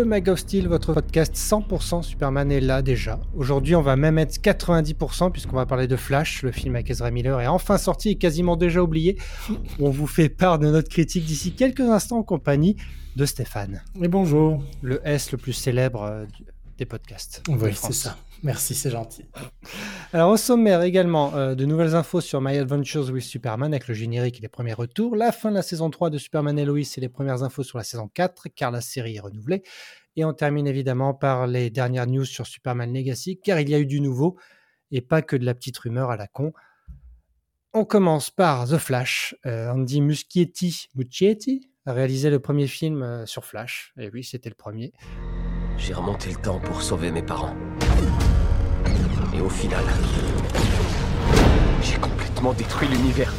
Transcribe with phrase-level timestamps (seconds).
[0.00, 3.20] Le Mag of Steel, votre podcast 100% Superman est là déjà.
[3.36, 7.10] Aujourd'hui, on va même être 90% puisqu'on va parler de Flash, le film avec Ezra
[7.10, 9.18] Miller est enfin sorti et quasiment déjà oublié.
[9.78, 12.76] On vous fait part de notre critique d'ici quelques instants en compagnie
[13.16, 13.82] de Stéphane.
[14.00, 14.64] Et bonjour.
[14.80, 16.24] Le S le plus célèbre euh,
[16.78, 17.42] des podcasts.
[17.50, 18.16] Oui, c'est ça.
[18.42, 19.26] Merci, c'est gentil.
[20.12, 23.94] Alors au sommaire également, euh, de nouvelles infos sur My Adventures with Superman avec le
[23.94, 26.80] générique et les premiers retours, la fin de la saison 3 de Superman et Lois
[26.80, 29.62] et les premières infos sur la saison 4 car la série est renouvelée.
[30.16, 33.78] Et on termine évidemment par les dernières news sur Superman Legacy car il y a
[33.78, 34.36] eu du nouveau
[34.90, 36.52] et pas que de la petite rumeur à la con.
[37.72, 39.36] On commence par The Flash.
[39.46, 43.92] Euh, Andy Muschietti, Muschietti a réalisé le premier film euh, sur Flash.
[43.96, 44.92] Et oui, c'était le premier.
[45.80, 47.56] J'ai remonté le temps pour sauver mes parents.
[49.34, 49.82] Et au final,
[51.82, 53.32] j'ai complètement détruit l'univers.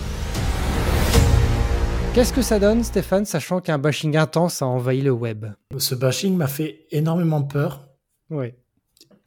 [2.15, 5.45] Qu'est-ce que ça donne, Stéphane, sachant qu'un bashing intense a envahi le web?
[5.77, 7.87] Ce bashing m'a fait énormément peur.
[8.31, 8.53] Oui.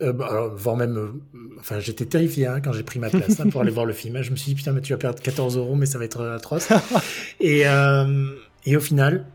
[0.03, 1.13] Euh, bah, alors, voire même, euh,
[1.61, 4.21] enfin, j'étais terrifié hein, quand j'ai pris ma place hein, pour aller voir le film.
[4.23, 6.21] Je me suis dit putain, mais tu vas perdre 14 euros, mais ça va être
[6.21, 6.69] euh, atroce.
[7.41, 8.35] et, euh,
[8.67, 9.27] et au final,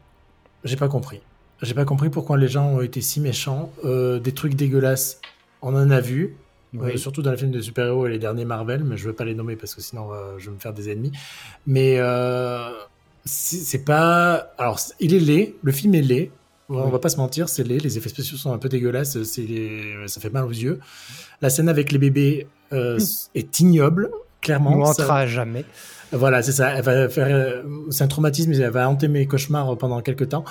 [0.66, 1.22] j'ai pas compris.
[1.62, 3.72] J'ai pas compris pourquoi les gens ont été si méchants.
[3.86, 5.20] Euh, des trucs dégueulasses,
[5.62, 6.36] on en a vu.
[6.74, 6.92] Oui.
[6.94, 9.26] Euh, surtout dans les films de super-héros et les derniers Marvel, mais je veux pas
[9.26, 11.12] les nommer parce que sinon euh, je vais me faire des ennemis.
[11.68, 12.00] Mais
[13.26, 14.52] c'est pas.
[14.58, 16.32] Alors, il est laid, le film est laid.
[16.72, 16.92] On Oui.
[16.92, 17.80] va pas se mentir, c'est laid.
[17.80, 20.80] Les effets spéciaux sont un peu dégueulasses, ça fait mal aux yeux.
[21.42, 23.00] La scène avec les bébés euh,
[23.34, 24.78] est ignoble, clairement.
[24.78, 25.66] On Ça- à jamais.
[26.12, 26.70] voilà, c'est ça.
[26.76, 27.64] Elle va faire.
[27.90, 30.46] C'est un traumatisme, elle va hanter mes cauchemars pendant quelques temps.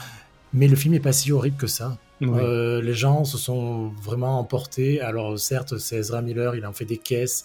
[0.53, 1.99] Mais le film est pas si horrible que ça.
[2.21, 2.29] Oui.
[2.41, 5.01] Euh, les gens se sont vraiment emportés.
[5.01, 7.45] Alors certes, c'est Ezra Miller, il en fait des caisses,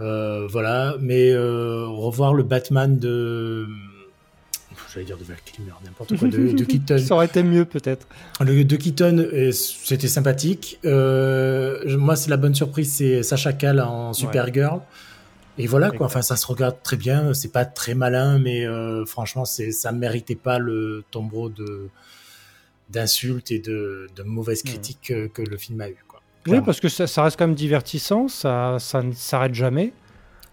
[0.00, 0.96] Euh, voilà.
[1.00, 3.66] Mais euh, revoir le Batman de,
[4.92, 6.98] j'allais dire de Val Kilmer, n'importe quoi, de, de Keaton.
[6.98, 8.06] Ça aurait été mieux peut-être.
[8.40, 10.78] Le de Keaton, c'était sympathique.
[10.84, 14.80] Moi, c'est la bonne surprise, c'est Sacha Cal en Supergirl.
[15.58, 16.06] Et voilà quoi.
[16.06, 17.34] Enfin, ça se regarde très bien.
[17.34, 21.88] C'est pas très malin, mais euh, franchement, c'est ça méritait pas le tombeau de
[22.90, 25.96] d'insultes et de, de mauvaises critiques que, que le film a eu.
[26.08, 26.20] Quoi.
[26.46, 29.92] Oui, parce que ça, ça reste quand même divertissant, ça, ça ne s'arrête jamais.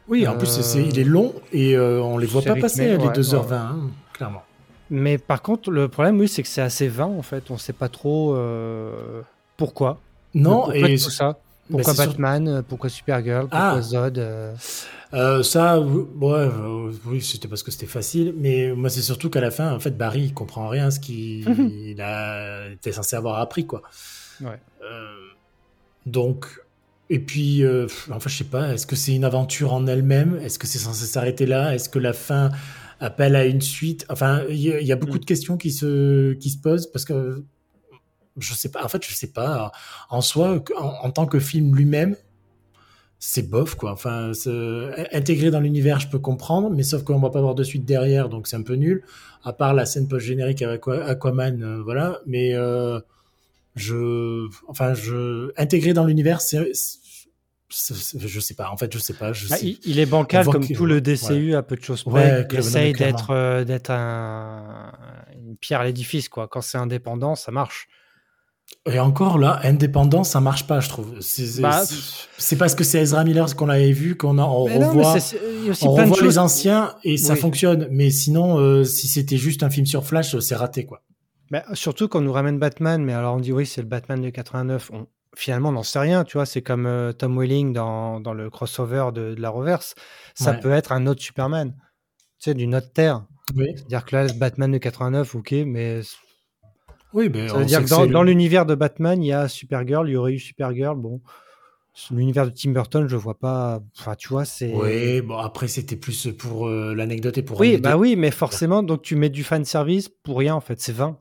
[0.08, 2.62] Oui, en Euh, plus, c'est- il est long et euh, on les voit pas rythmé,
[2.62, 3.56] passer les ouais, 2h20, ouais.
[3.56, 3.80] hein,
[4.14, 4.44] clairement.
[4.90, 7.52] Mais par contre, le problème, oui, c'est que c'est assez vain en fait.
[7.52, 9.22] On sait pas trop euh,
[9.58, 10.00] pourquoi.
[10.34, 11.38] Non, et tout ça.
[11.70, 13.82] Bah, Pourquoi c'est sur- Batman euh, Pourquoi Supergirl Pourquoi Ah.
[13.82, 14.54] Zod euh,
[15.14, 16.48] Euh, ça, ouais,
[17.06, 19.98] oui, c'était parce que c'était facile, mais moi c'est surtout qu'à la fin, en fait,
[19.98, 21.44] Barry il comprend rien à ce qu'il
[22.74, 23.82] était censé avoir appris, quoi.
[24.42, 24.60] Ouais.
[26.06, 26.46] Donc,
[27.10, 30.40] et puis, euh, enfin, je sais pas, est-ce que c'est une aventure en elle-même?
[30.44, 31.74] Est-ce que c'est censé s'arrêter là?
[31.74, 32.50] Est-ce que la fin
[33.00, 34.06] appelle à une suite?
[34.10, 35.20] Enfin, il y, y a beaucoup Mm.
[35.22, 37.44] de questions qui se qui se posent parce que
[38.38, 38.84] je sais pas.
[38.84, 39.72] En fait, je sais pas.
[40.10, 42.16] En soi, en, en tant que film lui-même,
[43.22, 43.92] c'est bof quoi.
[43.92, 44.32] Enfin,
[45.12, 48.30] intégré dans l'univers, je peux comprendre, mais sauf qu'on va pas avoir de suite derrière,
[48.30, 49.04] donc c'est un peu nul.
[49.44, 52.20] À part la scène post générique avec Aqua- Aquaman, euh, voilà.
[52.26, 53.00] Mais euh,
[53.76, 56.72] je, enfin, je intégré dans l'univers, c'est,
[57.70, 58.70] je sais pas.
[58.72, 59.32] En fait, je sais pas.
[59.34, 62.04] Je bah, sais- il, il est bancal comme tout le DCU à peu de choses
[62.06, 62.48] Ouais, près.
[62.52, 64.92] il essaye d'être euh, d'être un,
[65.36, 66.48] une pierre à l'édifice quoi.
[66.48, 67.88] Quand c'est indépendant, ça marche.
[68.92, 71.20] Et encore là, indépendant, ça marche pas, je trouve.
[71.20, 71.82] C'est, Bah,
[72.58, 75.20] parce que c'est Ezra Miller qu'on l'avait vu qu'on a, on non, revoit.
[75.20, 76.36] c'est- c'est- il y a aussi on plein de revoit choses.
[76.36, 77.40] les anciens et ça Oui.
[77.40, 77.88] fonctionne.
[77.92, 81.02] Mais sinon, euh, si c'était juste un film sur Flash, c'est raté, quoi.
[81.52, 84.22] Bah, surtout quand on nous ramène Batman, mais alors on dit oui, c'est le Batman
[84.22, 84.90] de 89.
[84.94, 86.46] On, finalement, on n'en sait rien, tu vois.
[86.46, 89.94] C'est comme euh, Tom Welling dans, dans le crossover de, de la Reverse.
[90.36, 90.60] Ça Ouais.
[90.60, 91.74] peut être un autre Superman,
[92.40, 93.26] tu sais, d'une autre terre.
[93.56, 93.66] Oui.
[93.76, 96.02] C'est-à-dire que là, le Batman de 89, ok, mais
[97.14, 100.14] Oui, ben, ça veut dire que dans, l'univers de Batman, il y a Supergirl, il
[100.14, 100.96] y aurait eu Supergirl.
[100.98, 101.22] Bon,
[102.12, 103.80] l'univers de Tim Burton, je vois pas.
[103.98, 104.74] Enfin, tu vois, c'est.
[104.74, 108.84] Oui, bon, après, c'était plus pour euh, l'anecdote et pour Oui, bah oui, mais forcément,
[108.84, 111.18] donc tu mets du fan service pour rien, en fait, c'est vain.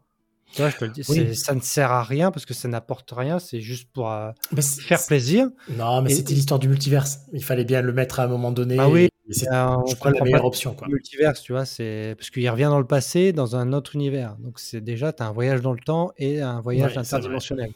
[0.54, 1.16] Tu vois, je te le dis, Oui.
[1.16, 4.30] c'est- ça ne sert à rien parce que ça n'apporte rien, c'est juste pour euh,
[4.52, 5.48] Bah, faire plaisir.
[5.68, 7.20] Non, mais Et- c'était l'histoire du multiverse.
[7.34, 8.76] Il fallait bien le mettre à un moment donné.
[8.78, 10.88] Ah oui, c'est, on je crois, la meilleure option, quoi.
[10.88, 14.36] multiverse, tu vois, c'est parce qu'il revient dans le passé, dans un autre univers.
[14.38, 17.72] Donc c'est déjà, tu as un voyage dans le temps et un voyage Ouais, interdimensionnel.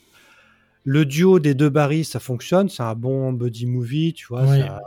[0.84, 4.44] Le duo des deux Barry, ça fonctionne, c'est un bon buddy movie, tu vois.
[4.44, 4.60] Oui.
[4.60, 4.80] ça-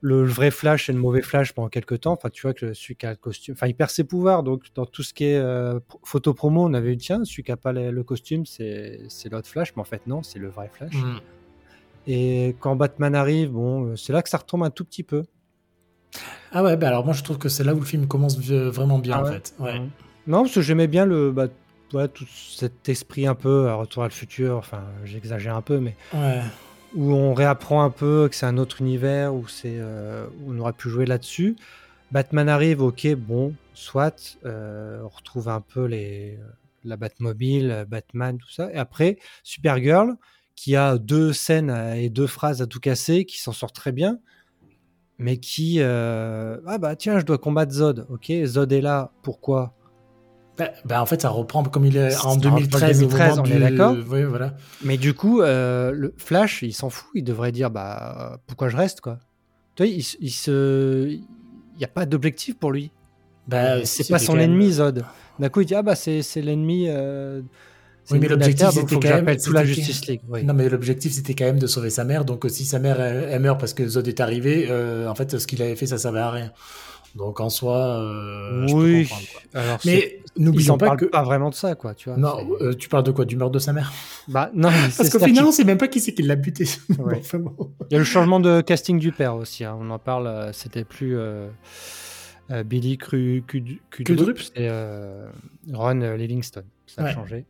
[0.00, 2.12] Le, vrai Flash et le mauvais Flash pendant quelques temps.
[2.12, 4.44] Enfin, tu vois que celui qui a le costume, enfin, il perd ses pouvoirs.
[4.44, 7.50] Donc, dans tout ce qui est euh, photo promo, on avait eu tiens, celui qui
[7.50, 10.70] a pas le, costume, c'est c'est l'autre Flash, mais en fait non, c'est le vrai
[10.72, 10.94] Flash.
[10.94, 11.20] Mm.
[12.06, 15.24] Et quand Batman arrive, bon, euh, c'est là que ça retombe un tout petit peu.
[16.52, 18.70] Ah ouais, bah alors moi, je trouve que c'est là où le film commence euh,
[18.70, 19.54] vraiment bien, Ah en fait.
[19.58, 19.80] Ouais.
[20.26, 21.30] Non, parce que j'aimais bien le.
[21.32, 21.46] Bah,
[21.92, 24.56] ouais, tout cet esprit un peu retour à le futur.
[24.56, 26.40] Enfin, j'exagère un peu, mais Ouais.
[26.94, 30.58] où on réapprend un peu que c'est un autre univers, où, c'est, euh, où on
[30.58, 31.56] aurait pu jouer là-dessus.
[32.12, 36.38] Batman arrive, ok, bon, soit, euh, on retrouve un peu les,
[36.84, 38.70] la Batmobile, euh, Batman, tout ça.
[38.72, 40.14] Et après, Supergirl,
[40.54, 43.90] qui a deux scènes euh, et deux phrases à tout casser, qui s'en sort très
[43.92, 44.18] bien,
[45.18, 49.72] mais qui, euh, ah bah tiens, je dois combattre Zod, ok, Zod est là, pourquoi?
[50.58, 53.02] Bah, bah, en fait, ça reprend comme il est en C'est 2013.
[53.02, 53.94] au 2013, moment on est d'accord?
[54.08, 54.54] Oui, voilà.
[54.82, 57.10] Mais du coup, euh, le Flash, il s'en fout.
[57.14, 59.18] Il devrait dire, bah, euh, pourquoi je reste, quoi?
[59.74, 61.22] Tu vois, il, se, il
[61.78, 62.90] n'y a pas d'objectif pour lui.
[63.46, 65.04] Bah, c'est si, pas son même- ennemi, Zod.
[65.38, 66.86] D'un coup, il dit, ah bah, c'est l'ennemi.
[66.88, 67.42] Euh,
[68.10, 70.20] Oui, mais l'objectif, c'était quand même- toute la Justice League.
[70.28, 70.44] Oui.
[70.44, 72.24] Non, mais l'objectif, c'était quand même de sauver sa mère.
[72.24, 75.14] Donc, euh, si sa mère, elle, elle meurt parce que Zod est arrivé, euh, en
[75.14, 76.52] fait, ce qu'il avait fait, ça servait à rien.
[77.14, 79.02] Donc, en soi, euh, je peux oui.
[79.04, 79.60] comprendre, quoi.
[79.62, 81.04] Alors, Mais ils n'oublions pas parlent que.
[81.06, 81.94] pas vraiment de ça, quoi.
[81.94, 82.18] Tu vois.
[82.18, 83.24] Non, euh, tu parles de quoi?
[83.24, 83.90] Du meurtre de sa mère?
[84.28, 86.66] Bah, non, Parce qu'au final, qui- on sait même pas qui c'est qui l'a buté.
[86.98, 87.16] Ouais.
[87.20, 87.54] Enfin, bon.
[87.90, 89.64] Il y a le changement de casting du père aussi.
[89.64, 89.76] hein.
[89.80, 90.50] On en parle.
[90.52, 91.48] C'était plus euh,
[92.50, 95.26] euh, Billy Cru, Cud- Cudrup, euh,
[95.72, 96.64] Ron Livingston.
[96.86, 97.14] Ça a Ouais.
[97.14, 97.46] changé.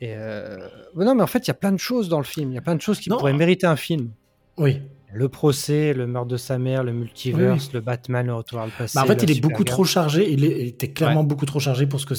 [0.00, 0.58] Et euh,
[0.94, 2.50] non, mais en fait, il y a plein de choses dans le film.
[2.52, 3.16] Il y a plein de choses qui Non.
[3.16, 4.10] pourraient mériter un film.
[4.58, 4.80] Oui.
[5.12, 8.72] Le procès, le meurtre de sa mère, le multiverse, le Batman, le retour à le
[8.76, 8.92] passé.
[8.98, 10.30] Bah, en fait, il est beaucoup trop chargé.
[10.30, 12.14] Il, est- il était clairement beaucoup trop chargé pour ce que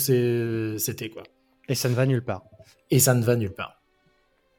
[0.79, 1.23] c'était, quoi.
[1.69, 2.43] Et ça ne va nulle part.
[2.89, 3.81] Et ça ne va nulle part.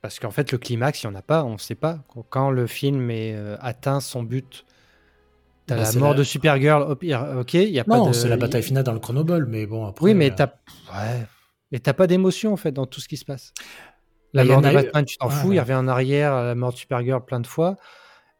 [0.02, 2.04] Parce qu'en fait, le climax, il n'y en a pas, on ne sait pas.
[2.30, 4.64] Quand le film est, euh, atteint son but,
[5.66, 8.12] t'as Bah, la mort la- de Supergirl, ok, il n'y a pas Non, de...
[8.12, 10.04] c'est la bataille finale dans le chronoball, mais bon, après.
[10.04, 10.46] Oui, mais euh, t'as
[10.94, 11.26] ouais.
[11.72, 13.52] Et t'as pas d'émotion, en fait, dans tout ce qui se passe.
[14.34, 15.56] Bah, La en mort de eu- Batman, tu t'en Ouais, fous, ouais.
[15.56, 17.76] il revient en arrière, la mort de Supergirl plein de fois,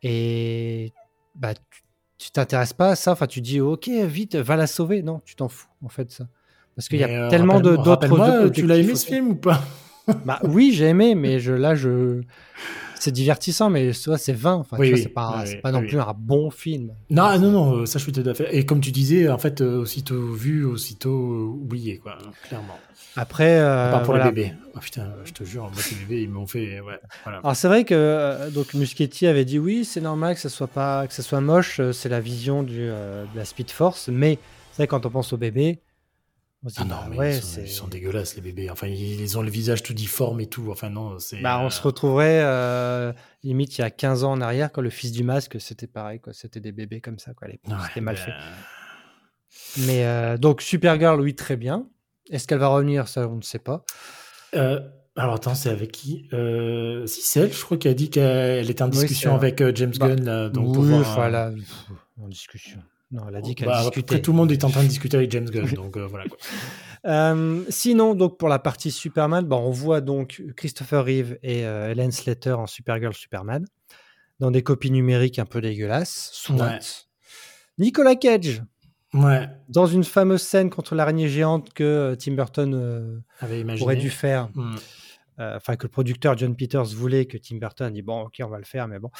[0.03, 0.93] et
[1.35, 1.55] bah,
[2.19, 5.03] tu- t'intéresses pas à ça, enfin, tu dis, ok, vite, va la sauver.
[5.03, 6.27] Non, tu t'en fous, en fait, ça.
[6.77, 9.63] Parce qu'il y a euh, tellement d'autres Tu l'as aimé ce film ou pas?
[10.25, 12.23] Bah oui, j'ai aimé, mais je, là, je...
[13.01, 14.55] c'est divertissant, mais tu vois, c'est 20.
[14.55, 16.93] Enfin, Oui, c'est pas, oui, non plus un bon film.
[17.11, 18.55] Non, non, non, euh, ça je suis tout à fait.
[18.57, 22.19] Et comme tu disais, en fait, euh, aussitôt vu, aussitôt euh, oublié, quoi,
[22.49, 22.79] clairement.
[23.17, 24.27] Après, euh, Pas pour voilà.
[24.27, 24.53] les bébés.
[24.77, 26.81] Oh putain, je te jure, moi, ces bébés, ils m'ont fait.
[26.81, 27.39] Ouais, voilà.
[27.39, 31.07] Alors c'est vrai que donc Muschietti avait dit oui, c'est normal que ça soit pas,
[31.07, 34.39] que ça soit moche, c'est la vision du, euh, de la Speed Force, mais
[34.73, 35.81] c'est vrai quand on pense aux bébés,
[36.65, 38.43] on se dit Ah non, bah, mais ouais, ils, sont, c'est- ils sont dégueulasses, les
[38.43, 38.71] bébés.
[38.71, 40.69] Enfin, ils, ont le visage tout difforme et tout.
[40.71, 41.41] Enfin, non, c'est.
[41.41, 43.13] bah, on euh, se retrouverait euh,
[43.45, 46.21] limite il y a 15 ans en arrière quand le fils du masque c'était pareil
[46.21, 48.35] quoi, c'était des bébés comme ça quoi, ouais, c'était mal ben, fait.
[49.87, 51.89] Mais euh, donc Supergirl oui très bien.
[52.31, 53.09] Est-ce qu'elle va revenir?
[53.09, 53.85] Ça on ne sait pas.
[54.55, 54.81] euh,
[55.17, 56.29] alors attends, c'est avec qui?
[56.33, 59.73] Euh, Si, c'est elle, je crois qu'elle a dit qu'elle était en discussion avec euh,
[59.75, 60.25] James bah, Gunn.
[60.25, 61.87] là, donc pour oui, voir, enfin euh, là, pff,
[62.23, 62.81] en discussion.
[63.11, 64.15] Non, elle a dit qu'elle bah, discutait.
[64.15, 66.27] Après, tout le monde est en train de discuter avec James Gunn, donc euh, voilà.
[66.29, 66.39] Quoi.
[67.07, 71.91] Euh, sinon, donc pour la partie Superman, bon, on voit donc Christopher Reeve et euh,
[71.91, 73.65] Helen Slater en Supergirl Superman
[74.41, 76.31] dans des copies numériques un peu dégueulasses.
[76.33, 76.57] Soit.
[76.57, 76.79] Ouais.
[77.79, 78.63] Nicolas Cage
[79.15, 83.85] Ouais, dans une fameuse scène contre l'araignée géante que euh, Tim Burton avait imaginé.
[83.85, 84.51] aurait dû faire,
[85.39, 88.49] euh, enfin que le producteur John Peters voulait que Tim Burton dit bon ok on
[88.49, 89.11] va le faire mais bon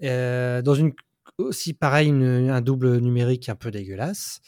[0.00, 0.92] dans une
[1.38, 4.40] aussi pareil une- un double numérique un peu dégueulasse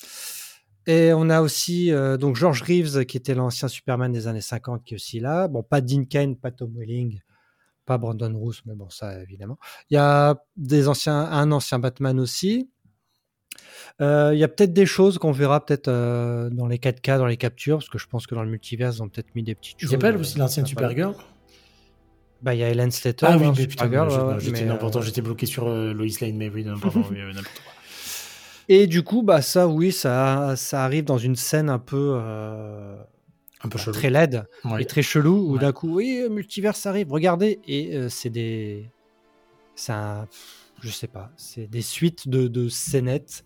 [0.86, 4.84] et on a aussi euh, donc George Reeves qui était l'ancien Superman des années 50
[4.84, 7.20] qui est aussi là bon pas Dean Cain pas Tom Welling
[7.86, 9.58] pas Brandon Roos mais bon ça évidemment
[9.90, 12.68] il y a des anciens un ancien Batman aussi
[14.00, 17.26] Euh, il y a peut-être des choses qu'on verra peut-être euh, dans les 4K, dans
[17.26, 19.54] les captures, parce que je pense que dans le multiverse, ils ont peut-être mis des
[19.54, 19.92] petites Il choses.
[19.92, 20.66] y a pas aussi l'ancienne.
[20.66, 21.14] Supergirl
[22.42, 25.46] Bah, il y a Helen Slater Ah oui, dans mais putain, j'étais euh, j'étais bloqué
[25.46, 27.04] sur euh, Lois Lane, mais oui, euh, n'importe quoi.
[28.68, 32.96] Et du coup, bah ça, oui, ça, ça arrive dans une scène un peu euh,
[33.62, 34.82] Un peu bah, très laide Ouais.
[34.82, 35.58] et très chelou, où Ouais.
[35.60, 38.88] d'un coup, oui, multiverse arrive, regardez, et euh, c'est des,
[39.74, 40.26] c'est un,
[40.80, 43.44] je sais pas, c'est des suites de, de scénettes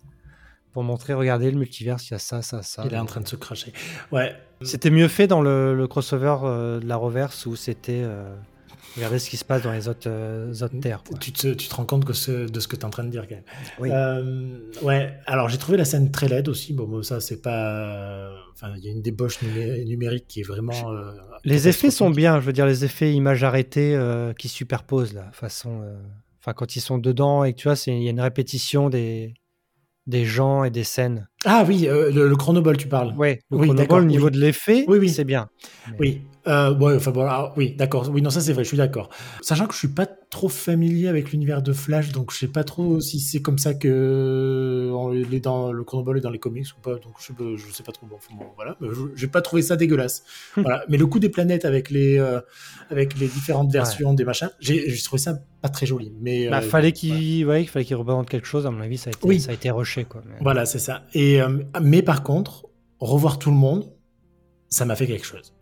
[0.71, 2.83] pour montrer, regardez, le multiverse, il y a ça, ça, ça.
[2.85, 3.73] Il est en train de se cracher.
[4.11, 4.35] Ouais.
[4.61, 8.03] C'était mieux fait dans le, le crossover euh, de la reverse où c'était,
[8.95, 11.03] regardez ce qui se passe dans les autres, euh, autres terres.
[11.19, 13.03] Tu te, tu te rends compte que ce- de ce que tu es en train
[13.03, 13.43] de dire quand même.
[13.79, 13.89] Oui.
[13.91, 16.73] Euh, ouais, alors j'ai trouvé la scène très laide aussi.
[16.73, 18.29] Bon, ça, c'est pas.
[18.53, 20.91] Enfin, il y a une débauche numé- numérique qui est vraiment.
[20.91, 21.11] euh,
[21.45, 25.29] Les effets sont bien, je veux dire, les effets images arrêtées euh, qui superposent, là,
[25.31, 25.81] façon.
[26.41, 29.33] Enfin, quand ils sont dedans et que tu vois, il y a une répétition des,
[30.07, 31.27] des gens et des scènes.
[31.45, 33.13] Ah oui, euh, le, le chronoball, tu parles.
[33.17, 34.31] Ouais, le Oui, chronoball, au niveau oui.
[34.31, 35.09] de l'effet, Oui, oui.
[35.09, 35.49] c'est bien.
[35.91, 38.09] Mais- Oui, euh, ouais, enfin bon, alors, oui, d'accord.
[38.11, 39.09] Oui, non, ça c'est vrai, je suis d'accord.
[39.41, 42.63] Sachant que je suis pas trop familier avec l'univers de Flash, donc je sais pas
[42.63, 46.65] trop si c'est comme ça que on est dans le chronoball est dans les comics
[46.77, 46.95] ou pas.
[46.95, 48.05] Donc je, je sais pas trop.
[48.07, 48.77] Bon, enfin, bon, voilà,
[49.15, 50.23] j'ai pas trouvé ça dégueulasse.
[50.55, 50.83] voilà.
[50.89, 52.41] Mais le coup des planètes avec les euh,
[52.89, 56.11] avec les différentes versions des machins, j'ai trouvé ça pas très joli.
[56.21, 59.09] Mais Bah, euh, fallait qu'il ouais, fallait qu'il représente quelque chose, à mon avis, ça
[59.09, 59.39] a été, Oui.
[59.39, 60.05] ça a été rushé.
[60.05, 60.21] Quoi.
[60.27, 61.03] Mais- Voilà, c'est ça.
[61.13, 61.39] Et
[61.81, 62.65] mais par contre,
[62.99, 63.91] revoir tout le monde,
[64.69, 65.53] ça m'a fait quelque chose.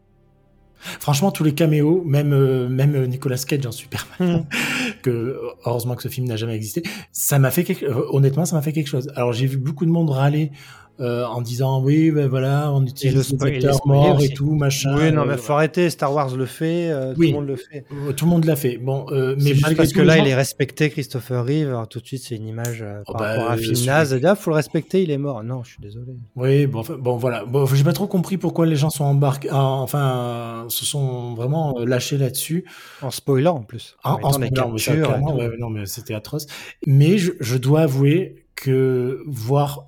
[0.79, 4.45] Franchement, tous les caméos, même euh, même Nicolas Cage en Superman,
[5.01, 7.85] que heureusement que ce film n'a jamais existé, ça m'a fait quelque...
[7.85, 9.11] euh, honnêtement, ça m'a fait quelque chose.
[9.15, 10.51] Alors j'ai vu beaucoup de monde râler
[10.99, 14.95] euh, en disant oui, ben voilà, on utilise les acteurs morts et tout, machin.
[14.97, 15.89] Oui, non, mais euh, faut arrêter.
[15.89, 17.85] Star Wars le fait, euh, tout le monde le fait.
[17.91, 18.77] euh, Tout le monde l'a fait.
[18.77, 21.67] Bon, euh, mais Mais malgré parce que là, gens- il est respecté, Christopher Reeve.
[21.69, 23.85] Alors tout de suite, c'est une image euh, Oh, par bah, rapport à un film
[23.85, 24.13] naze.
[24.13, 25.43] Et là, faut le respecter, il est mort.
[25.43, 26.13] Non, je suis désolé.
[26.35, 27.45] Oui, bon, enfin, bon voilà.
[27.45, 32.17] Bon, j'ai pas trop compris pourquoi les gens sont embarqués, enfin, se sont vraiment lâchés
[32.17, 32.65] là-dessus.
[33.01, 33.95] En spoilant en plus.
[34.03, 35.33] En, en mais ça, tout.
[35.35, 36.47] ouais, non, mais c'était atroce.
[36.85, 39.87] Mais je, je dois avouer que voir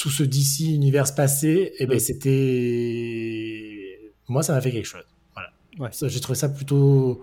[0.00, 2.00] tout ce DC univers passé, eh ben, Mm.
[2.00, 5.04] c'était, moi, ça m'a fait quelque chose.
[5.34, 5.50] Voilà.
[5.78, 5.90] Ouais.
[6.08, 7.22] J'ai trouvé ça plutôt,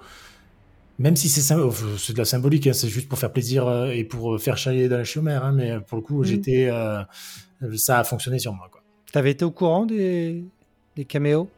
[0.99, 3.89] même si c'est enfin, c'est de la symbolique, hein, c'est juste pour faire plaisir euh,
[3.89, 6.25] et pour euh, faire chialer dans la chômère, hein, mais pour le coup, Mm.
[6.25, 7.01] j'étais, euh,
[7.77, 8.81] ça a fonctionné sur moi, quoi.
[9.11, 10.43] T'avais été au courant des,
[10.95, 11.49] des caméos?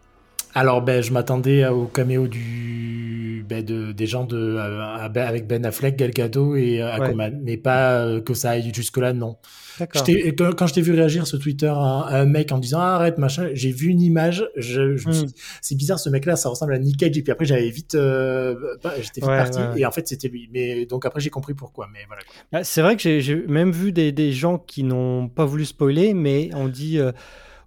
[0.56, 5.48] Alors, ben, je m'attendais au caméo du, ben, de, des gens de, à- à- avec
[5.48, 9.38] Ben Affleck, Gal Gadot et euh, Aquaman, mais pas euh, que ça aille jusque-là, non.
[9.78, 10.04] D'accord.
[10.06, 12.80] Je quand, quand je t'ai vu réagir sur Twitter à, à un mec en disant
[12.82, 15.28] ah, arrête machin, j'ai vu une image, je, je me suis Hmm.
[15.28, 17.94] dit, c'est bizarre ce mec-là, ça ressemble à Nick Cage et puis après j'avais vite,
[17.96, 19.80] euh, bah, j'étais vite Ouais, parti ouais, ouais.
[19.82, 20.50] et en fait c'était lui.
[20.52, 22.22] Mais donc après j'ai compris pourquoi, mais voilà.
[22.52, 25.64] Bah, c'est vrai que j'ai- j'ai même vu des, des gens qui n'ont pas voulu
[25.66, 27.12] spoiler, mais on dit euh,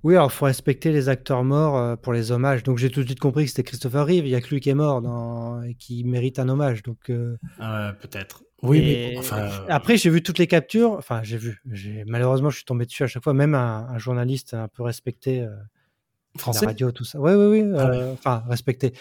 [0.04, 2.62] oui, alors faut respecter les acteurs morts euh, pour les hommages.
[2.64, 4.26] Donc j'ai tout de suite compris que c'était Christopher Reeve.
[4.26, 5.62] Il y a que lui qui est mort dans...
[5.62, 6.82] et qui mérite un hommage.
[6.82, 8.42] Donc euh, Euh, Peut-être.
[8.62, 9.38] Oui, et mais enfin.
[9.38, 10.92] euh, après j'ai vu toutes les captures.
[10.92, 11.60] Enfin j'ai vu.
[12.06, 13.32] Malheureusement je suis tombé dessus à chaque fois.
[13.34, 15.46] Même un, un journaliste un peu respecté,
[16.36, 16.66] français.
[16.66, 17.20] la radio, tout ça.
[17.20, 17.30] Oui.
[17.76, 18.92] Ah euh, Enfin respecté.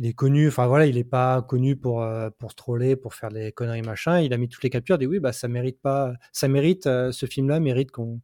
[0.00, 0.46] Il est connu.
[0.48, 2.04] Enfin voilà, il est pas connu pour
[2.38, 4.20] pour troller, pour faire des conneries machin.
[4.20, 4.96] Il a mis toutes les captures.
[4.96, 6.14] Il dit oui, bah ça mérite pas.
[6.32, 6.84] Ça mérite.
[6.84, 8.20] ce film-là mérite qu'on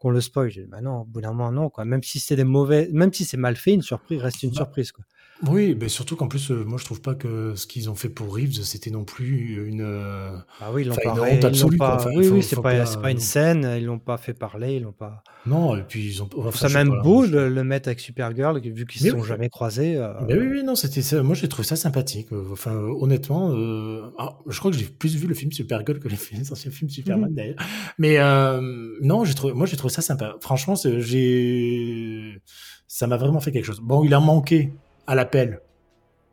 [0.00, 0.50] qu'on le spoil.
[0.50, 1.84] J'ai dit, bah non, au bout d'un moment, non, quoi.
[1.84, 4.56] Même si c'est des mauvais, même si c'est mal fait, une surprise reste une Bah,
[4.56, 5.04] surprise, quoi.
[5.46, 8.10] Oui, mais surtout qu'en plus, euh, moi je trouve pas que ce qu'ils ont fait
[8.10, 9.80] pour Reeves, c'était non plus une.
[9.80, 11.96] euh, Ah oui, ils l'ont pas, une honte ils l'ont absolue, pas- quoi.
[11.96, 13.74] Enfin, oui, faut- oui, c'est pas, pas- pas une scène.
[13.78, 15.22] Ils l'ont pas fait parler, ils l'ont pas.
[15.46, 16.28] Non, et puis ils ont.
[16.36, 19.26] Enfin, ça même pas, beau de le mettre avec Supergirl, vu qu'ils se sont oui.
[19.26, 19.96] jamais croisés.
[19.96, 21.22] euh, Mais oui, oui, non, c'était ça.
[21.22, 22.28] Moi, j'ai trouvé ça sympathique.
[22.32, 25.98] Euh, Enfin, euh, honnêtement, euh, ah, je crois que j'ai plus vu le film Supergirl
[26.00, 27.36] que les, anciens films Superman Mhm.
[27.36, 27.56] d'ailleurs.
[27.98, 28.60] Mais euh,
[29.00, 30.36] non, j'ai trouvé, moi, j'ai trouvé ça sympa.
[30.40, 32.42] Franchement, j'ai,
[32.86, 33.80] ça m'a vraiment fait quelque chose.
[33.82, 34.72] Bon, il a manqué
[35.10, 35.60] à l'appel.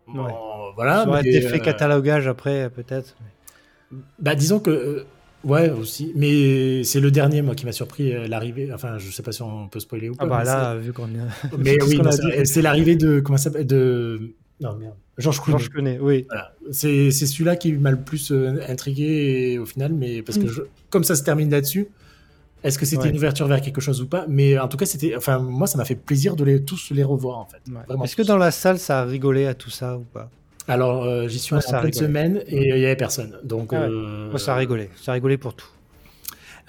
[0.08, 0.32] Bon, Ouais.
[0.76, 1.04] voilà.
[1.04, 3.16] ça aurait été fait euh, catalogage après, peut-être.
[4.20, 5.04] bah, disons que, euh,
[5.44, 6.12] ouais, aussi.
[6.16, 8.70] Mais c'est le dernier, moi, qui m'a surpris euh, l'arrivée.
[8.74, 10.24] Enfin, je sais pas si on peut spoiler ou pas.
[10.26, 11.18] Ah bah mais là, vu qu'on est.
[11.42, 12.00] c'est- mais oui,
[12.46, 15.60] c'est l'arrivée de comment ça s'appelle de non merde Georges Clooney.
[15.60, 16.26] Georges Clooney, oui.
[16.30, 16.54] Voilà.
[16.72, 18.32] C'est c'est celui-là qui m'a le plus
[18.68, 20.50] intrigué et, au final, mais parce que Mm.
[20.50, 21.88] je- comme ça se termine là-dessus,
[22.64, 23.10] est-ce que c'était Ouais.
[23.10, 24.26] une ouverture vers quelque chose ou pas?
[24.28, 27.04] Mais en tout cas, c'était, enfin, moi, ça m'a fait plaisir de les tous les
[27.04, 27.62] revoir en fait.
[27.72, 28.04] Ouais.
[28.06, 30.30] Est-ce que dans la salle, ça a rigolé à tout ça ou pas?
[30.68, 33.38] Alors, euh, j'y suis allé en pleine semaine et il y avait personne.
[33.44, 33.88] Donc, Ah ouais.
[33.90, 34.90] euh, Moi, ça a rigolé.
[35.02, 35.68] Ça a rigolé pour tout.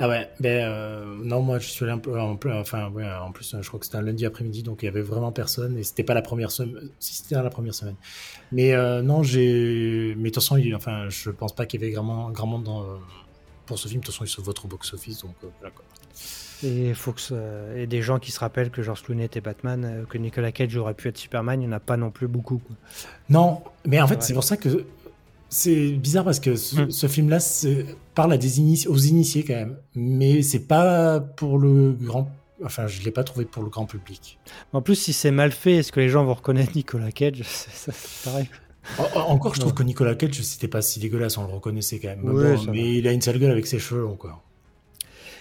[0.00, 3.32] Ah ouais, ben euh, non, moi je suis allé un peu, en enfin ouais, en
[3.32, 5.82] plus je crois que c'était un lundi après-midi, donc il y avait vraiment personne et
[5.82, 7.96] c'était pas la première semaine, si c'était la première semaine.
[8.52, 11.84] Mais euh, non, j'ai, mais de toute façon, il- enfin, je pense pas qu'il y
[11.84, 12.04] avait grand
[12.46, 12.84] monde dans,
[13.68, 14.00] pour ce film.
[14.00, 15.84] De toute façon, il se vote au box-office, donc euh, voilà quoi.
[16.64, 20.04] Et, Fox, euh, et des gens qui se rappellent que George Clooney était Batman, euh,
[20.06, 22.58] que Nicolas Cage aurait pu être Superman, il n'y en a pas non plus beaucoup.
[22.58, 22.74] quoi.
[23.30, 24.20] Non, mais en fait, Ouais.
[24.22, 24.84] c'est pour ça que
[25.48, 26.90] c'est bizarre parce que ce, Mm.
[26.90, 27.38] ce film-là
[28.16, 32.28] parle à des inici- aux initiés quand même, mais c'est pas pour le grand,
[32.64, 34.38] enfin, je l'ai pas trouvé pour le grand public.
[34.72, 37.42] En plus, si c'est mal fait, est-ce que les gens vont reconnaître Nicolas Cage?
[37.44, 37.94] C'est
[38.24, 38.48] pareil.
[38.96, 41.98] En- en- Encore, je trouve que Nicolas Cage, c'était pas si dégueulasse, on le reconnaissait
[41.98, 42.22] quand même.
[42.22, 44.42] Mais, bon, il a une sale gueule avec ses cheveux longs, quoi.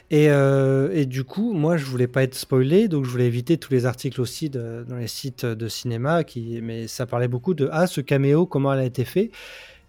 [0.09, 3.57] Et, euh, et du coup, moi, je voulais pas être spoilé, donc je voulais éviter
[3.57, 6.23] tous les articles aussi de- dans les sites de cinéma.
[6.23, 9.31] Qui, mais ça parlait beaucoup de ah ce caméo, comment elle a été fait.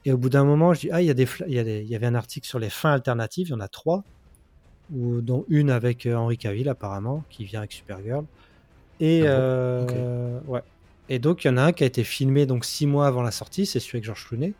[0.04, 1.58] Et au bout d'un moment, je dis ah il y a des, fla- il y,
[1.58, 3.68] a des- il y avait un article sur les fins alternatives, il y en a
[3.68, 4.04] trois,
[4.92, 8.24] ou dont une avec euh, Henry Cavill apparemment, qui vient avec Supergirl.
[9.00, 9.30] Et Ah bon?
[9.38, 10.62] euh, ouais.
[11.08, 13.22] Et donc il y en a un qui a été filmé donc six mois avant
[13.22, 14.54] la sortie, c'est celui avec George Clooney.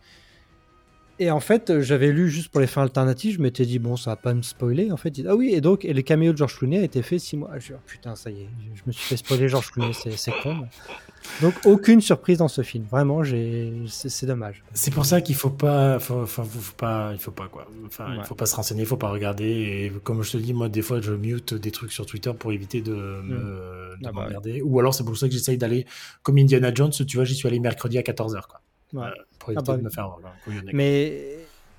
[1.21, 3.97] Et en fait, euh, j'avais lu juste pour les fins alternatives, je m'étais dit, bon,
[3.97, 4.93] ça va pas me spoiler.
[4.93, 7.19] En fait, ah oui, et donc, et le caméo de George Clooney a été fait
[7.19, 7.51] six mois.
[7.59, 10.55] Je oh, putain, ça y est, je me suis fait spoiler George Clooney, c'est con.
[10.55, 10.69] mais-
[11.43, 12.85] Donc, aucune surprise dans ce film.
[12.89, 14.63] Vraiment, j'ai, c'est dommage.
[14.73, 17.67] C'est pour ça qu'il faut pas, faut, faut, faut- faut pas, il faut pas quoi.
[17.87, 19.45] Enfin, il faut pas se renseigner, il faut pas regarder.
[19.45, 22.53] Et comme je te dis, moi, des fois, je mute des trucs sur Twitter pour
[22.53, 23.37] éviter de me
[24.01, 24.63] de Ah bah m'emmerder.
[24.63, 25.85] Ou alors, c'est pour ça que j'essaye d'aller
[26.23, 26.93] comme Indiana Jones.
[26.93, 28.61] Tu vois, j'y suis allé mercredi à 14h quoi.
[28.92, 29.02] Ouais.
[29.04, 29.95] Euh, pour éviter Ah bah de me oui.
[29.95, 30.71] faire couillonner.
[30.73, 31.37] Mais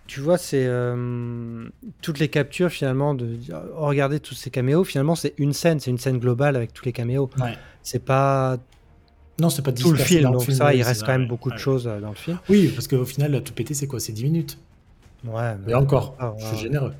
[0.08, 1.68] tu vois, c'est euh,
[2.02, 4.84] toutes les captures finalement de oh, regardez tous ces caméos.
[4.84, 7.30] Finalement, c'est une scène, c'est une scène globale avec tous les caméos.
[7.40, 7.58] Ouais.
[7.84, 8.58] C'est pas
[9.40, 11.56] Non, c'est pas tout le film, dans donc ça, il reste quand même beaucoup de
[11.56, 11.60] Ouais.
[11.62, 12.40] choses euh, dans le film.
[12.50, 14.58] Oui, parce qu'au final, tout pété, c'est quoi C'est 10 minutes.
[15.26, 15.56] Ouais.
[15.68, 16.50] Et encore, Ah, je ouais.
[16.52, 16.94] suis généreux.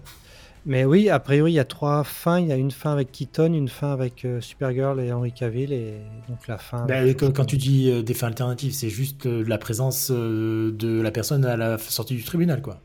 [0.70, 2.40] Mais oui, a priori, il y a trois fins.
[2.40, 5.74] Il y a une fin avec Keaton, une fin avec euh, Supergirl et Henry Cavill,
[5.74, 5.96] et
[6.30, 6.86] donc la fin.
[6.86, 10.12] Ben, avec- quand, quand tu dis euh, des fins alternatives, c'est juste euh, la présence
[10.12, 12.80] euh, de la personne à la sortie du tribunal, quoi.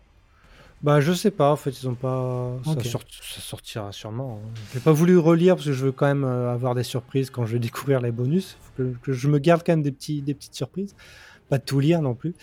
[0.83, 1.51] Bah, je sais pas.
[1.53, 2.57] En fait, ils ont pas.
[2.65, 2.85] Ça, Ok.
[2.87, 4.41] sort- ça sortira sûrement.
[4.43, 4.49] hein.
[4.73, 7.53] J'ai pas voulu relire parce que je veux quand même avoir des surprises quand je
[7.53, 8.57] vais découvrir les bonus.
[8.63, 10.95] Faut que, que je me garde quand même des petits, des petites surprises.
[11.51, 12.35] Pas de tout lire non plus.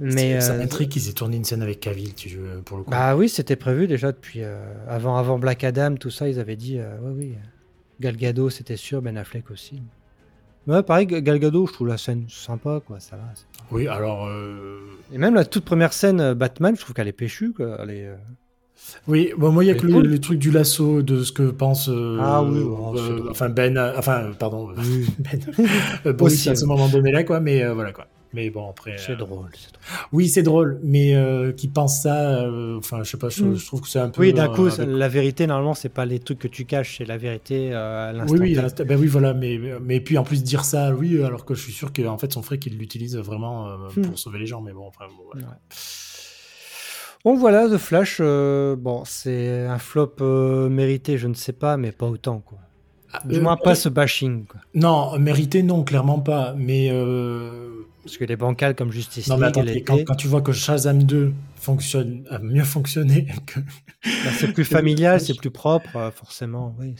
[0.00, 2.84] Mais ça euh, m'intrigue qu'ils aient tourné une scène avec Cavill, tu veux, pour le
[2.84, 2.90] coup.
[2.90, 4.56] Bah oui, c'était prévu déjà depuis euh,
[4.88, 7.34] avant, avant Black Adam, tout ça, ils avaient dit, euh, oui, oui,
[8.00, 9.82] Gal Gadot, c'était sûr, Ben Affleck aussi.
[10.68, 13.22] Ouais, pareil, Gal Gadot, je trouve la scène sympa, quoi, ça va.
[13.72, 14.26] Oui, alors.
[14.28, 14.78] euh,
[15.12, 17.78] Et même la toute première scène Batman, je trouve qu'elle est péchue, quoi.
[17.82, 18.10] Elle est,
[19.08, 21.42] Oui, bon, moi, il y a que le, le truc du lasso, de ce que
[21.50, 21.88] pense.
[21.88, 22.94] euh, Ah oui, bon,
[23.30, 23.76] enfin, Ben.
[23.96, 24.68] Enfin, pardon.
[25.18, 25.40] ben.
[26.06, 28.06] euh, Boris Aussi, à ce moment donné-là, quoi, mais voilà, quoi.
[28.34, 28.96] Mais bon, après.
[28.98, 30.08] c'est euh, drôle, c'est drôle.
[30.12, 33.56] Oui, c'est drôle, mais euh, qui pense ça, euh, enfin, je sais pas, je, Mm.
[33.56, 34.20] je trouve que c'est un peu.
[34.20, 36.98] Oui, d'un euh, coup, avec- la vérité, normalement, c'est pas les trucs que tu caches,
[36.98, 38.34] c'est la vérité euh, à l'instant.
[38.38, 38.84] Oui, oui, T.
[38.84, 41.72] ben oui, voilà, mais, mais puis en plus dire ça, oui, alors que je suis
[41.72, 44.02] sûr qu'en fait son frère qu'il l'utilise vraiment euh, Hmm.
[44.02, 45.46] pour sauver les gens, mais bon, enfin, bon, voilà.
[45.48, 45.54] Ouais.
[47.24, 51.76] Bon voilà, The Flash, euh, bon, c'est un flop euh, mérité, je ne sais pas,
[51.76, 52.58] mais pas autant, quoi.
[53.12, 54.60] Ah, Du euh, moins pas ce bashing, quoi.
[54.74, 56.90] Non, mérité, non, clairement pas, mais.
[56.92, 57.70] euh,
[58.08, 60.52] Parce que les bancales comme Justice Non, mais League, attends, quand, quand tu vois que
[60.52, 63.60] Shazam 2 fonctionne, a mieux fonctionné que.
[63.60, 66.94] bah, c'est plus familial, c'est plus propre, euh, forcément, oui.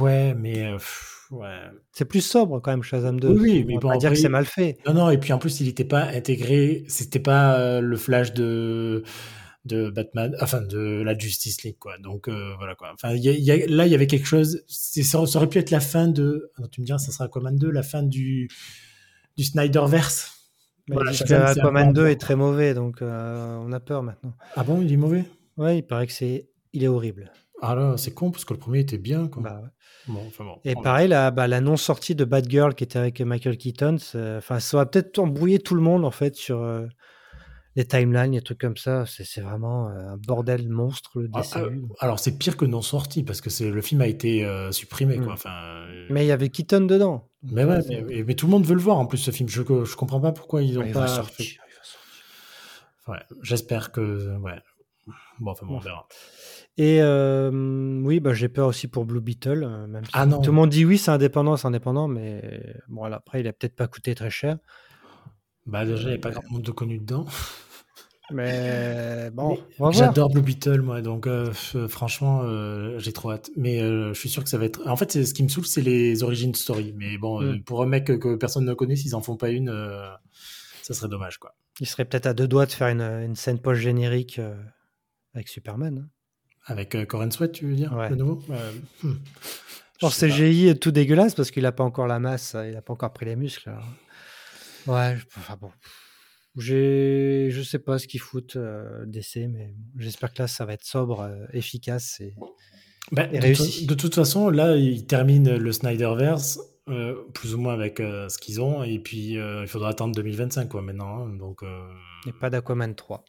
[0.00, 0.66] Ouais, mais.
[0.66, 1.58] euh, pff, ouais.
[1.92, 3.28] C'est plus sobre quand même, Shazam 2.
[3.28, 4.76] Oui, oui, On mais va bon, pas dire que après- c'est mal fait.
[4.86, 8.32] Non, non, et puis en plus, il n'était pas intégré, c'était pas euh, le flash
[8.34, 9.02] de
[9.64, 11.96] de Batman, enfin de la Justice League, quoi.
[11.96, 12.90] Donc euh, voilà, quoi.
[12.92, 14.62] Enfin, il y a- il y a- là, il y avait quelque chose.
[14.68, 16.50] Ça, ça aurait pu être la fin de.
[16.58, 18.48] Attends, tu me diras, ça sera Aquaman 2, la fin du
[19.36, 20.32] du Snyderverse.
[20.88, 23.00] Voilà, ils disent que Shazam, c'est un Aquaman peu 2 un est très mauvais, donc
[23.00, 24.34] euh, on a peur maintenant.
[24.54, 25.24] Ah bon, il est mauvais?
[25.56, 27.32] Ouais, il paraît que c'est, il est horrible.
[27.62, 29.42] Ah là, c'est con parce que le premier était bien, quoi.
[29.42, 29.70] Bah, ouais.
[30.08, 30.58] Bon, enfin bon.
[30.64, 33.96] Et pareil, la, bah, la non-sortie de Bad Girl qui était avec Michael Keaton,
[34.36, 36.86] enfin, ça va peut-être embrouiller tout le monde en fait sur euh,
[37.76, 39.04] les timelines, les trucs comme ça.
[39.06, 41.58] C'est vraiment euh, un bordel monstre le Ah, ah,
[42.00, 45.18] alors c'est pire que non sorti parce que c'est le film a été euh, supprimé,
[45.18, 45.24] Mm.
[45.24, 45.32] quoi.
[45.34, 45.50] Enfin.
[45.88, 47.28] euh, Mais il y avait Keaton dedans.
[47.42, 49.48] Mais ouais, mais, mais- mais tout le monde veut le voir en plus ce film.
[49.48, 51.00] Je, je comprends pas pourquoi ils ont il pas.
[51.00, 51.34] va sortir.
[51.36, 52.00] fait- il va sortir.
[53.08, 54.36] Ouais, j'espère que.
[54.38, 54.60] Ouais.
[55.40, 55.84] Bon, enfin bon, on Ouais.
[55.84, 56.06] verra.
[56.76, 59.62] Et euh, oui, bah, j'ai peur aussi pour Blue Beetle.
[59.64, 60.40] euh, Même si Ah non.
[60.40, 63.52] Tout le monde dit oui, c'est indépendant, c'est indépendant, mais bon, voilà, après, il a
[63.52, 64.58] peut-être pas coûté très cher.
[65.66, 67.26] Bah, déjà, il n'y a pas grand monde de connu dedans.
[68.30, 69.92] Mais bon, on va voir.
[69.92, 73.50] J'adore Blue Beetle, moi, donc euh, f- franchement, euh, j'ai trop hâte.
[73.56, 74.80] Mais euh, je suis sûr que ça va être.
[74.88, 76.94] En fait, c'est- ce qui me saoule, c'est les origines story.
[76.96, 77.44] Mais bon, Mm.
[77.44, 80.08] euh, pour un mec que, que personne ne connaît, s'ils en font pas une, euh,
[80.82, 81.54] ça serait dommage, quoi.
[81.80, 84.54] Il serait peut-être à deux doigts de faire une, une scène post-générique euh,
[85.34, 86.04] avec Superman.
[86.06, 86.08] hein.
[86.66, 88.08] Avec euh, Corin Sweat, tu veux dire, Ouais.
[88.08, 88.42] de nouveau?
[88.50, 89.16] Euh, hmm.
[90.08, 93.12] CGI est tout dégueulasse parce qu'il a pas encore la masse, il a pas encore
[93.12, 93.68] pris les muscles.
[93.68, 93.84] alors.
[94.86, 95.70] Ouais, je- enfin bon.
[96.56, 100.74] J'ai, je sais pas ce qu'ils foutent euh, DC, mais j'espère que là ça va
[100.74, 102.34] être sobre, euh, efficace et
[103.12, 103.86] Bah, Et de, réussi.
[103.86, 108.38] de toute façon, là, ils terminent le Snyderverse, euh, plus ou moins avec euh, ce
[108.38, 111.26] qu'ils ont, et puis il faudra attendre 2025, quoi, maintenant.
[111.26, 111.34] hein.
[111.36, 111.62] donc,
[112.26, 113.24] et pas d'Aquaman 3.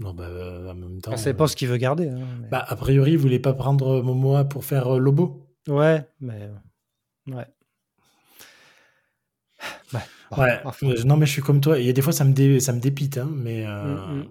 [0.00, 0.28] non, bah,
[0.70, 1.16] en même temps.
[1.16, 2.08] C'est pas ce qu'il veut garder.
[2.08, 5.46] hein, mais- Bah, a priori, ils voulaient pas prendre Momoa pour faire Lobo?
[5.68, 6.50] Ouais, mais
[7.28, 7.34] ouais.
[7.34, 7.46] Ouais.
[10.36, 11.78] Ouais, euh, non, mais je suis comme toi.
[11.78, 13.64] Il y a des fois, ça me, dé- ça me dépite, hein, mais.
[13.66, 14.24] euh, Mm, mm.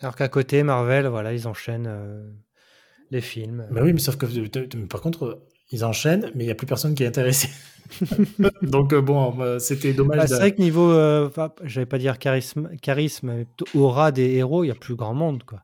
[0.00, 2.28] Alors qu'à côté, Marvel, voilà, ils enchaînent euh,
[3.10, 3.66] les films.
[3.70, 6.54] Bah oui, mais sauf que euh, mais par contre, ils enchaînent, mais il n'y a
[6.56, 7.48] plus personne qui est intéressé.
[8.62, 10.18] Donc, euh, bon, euh, c'était dommage.
[10.18, 11.30] Bah, de- c'est vrai que niveau, euh,
[11.64, 15.62] j'allais pas dire charisme, charisme, aura des héros, il y a plus grand monde quoi,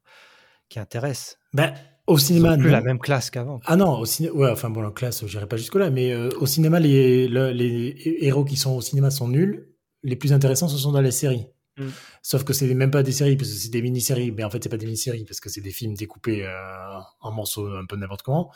[0.69, 1.39] qui intéresse.
[1.53, 1.73] Bah,
[2.09, 2.73] au cinéma, plus non.
[2.73, 3.61] la même classe qu'avant.
[3.65, 6.47] Ah non, au cinéma, ouais, enfin bon, la classe, j'irai pas jusque-là, mais euh, au
[6.47, 9.69] cinéma, les, le- les héros qui sont au cinéma sont nuls.
[10.03, 11.47] Les plus intéressants, ce sont dans les séries.
[11.79, 11.87] Mm.
[12.23, 14.33] Sauf que c'est même pas des séries, parce que c'est des mini-séries.
[14.33, 17.31] Mais en fait, c'est pas des mini-séries, parce que c'est des films découpés euh, en
[17.33, 18.51] morceaux un peu n'importe comment.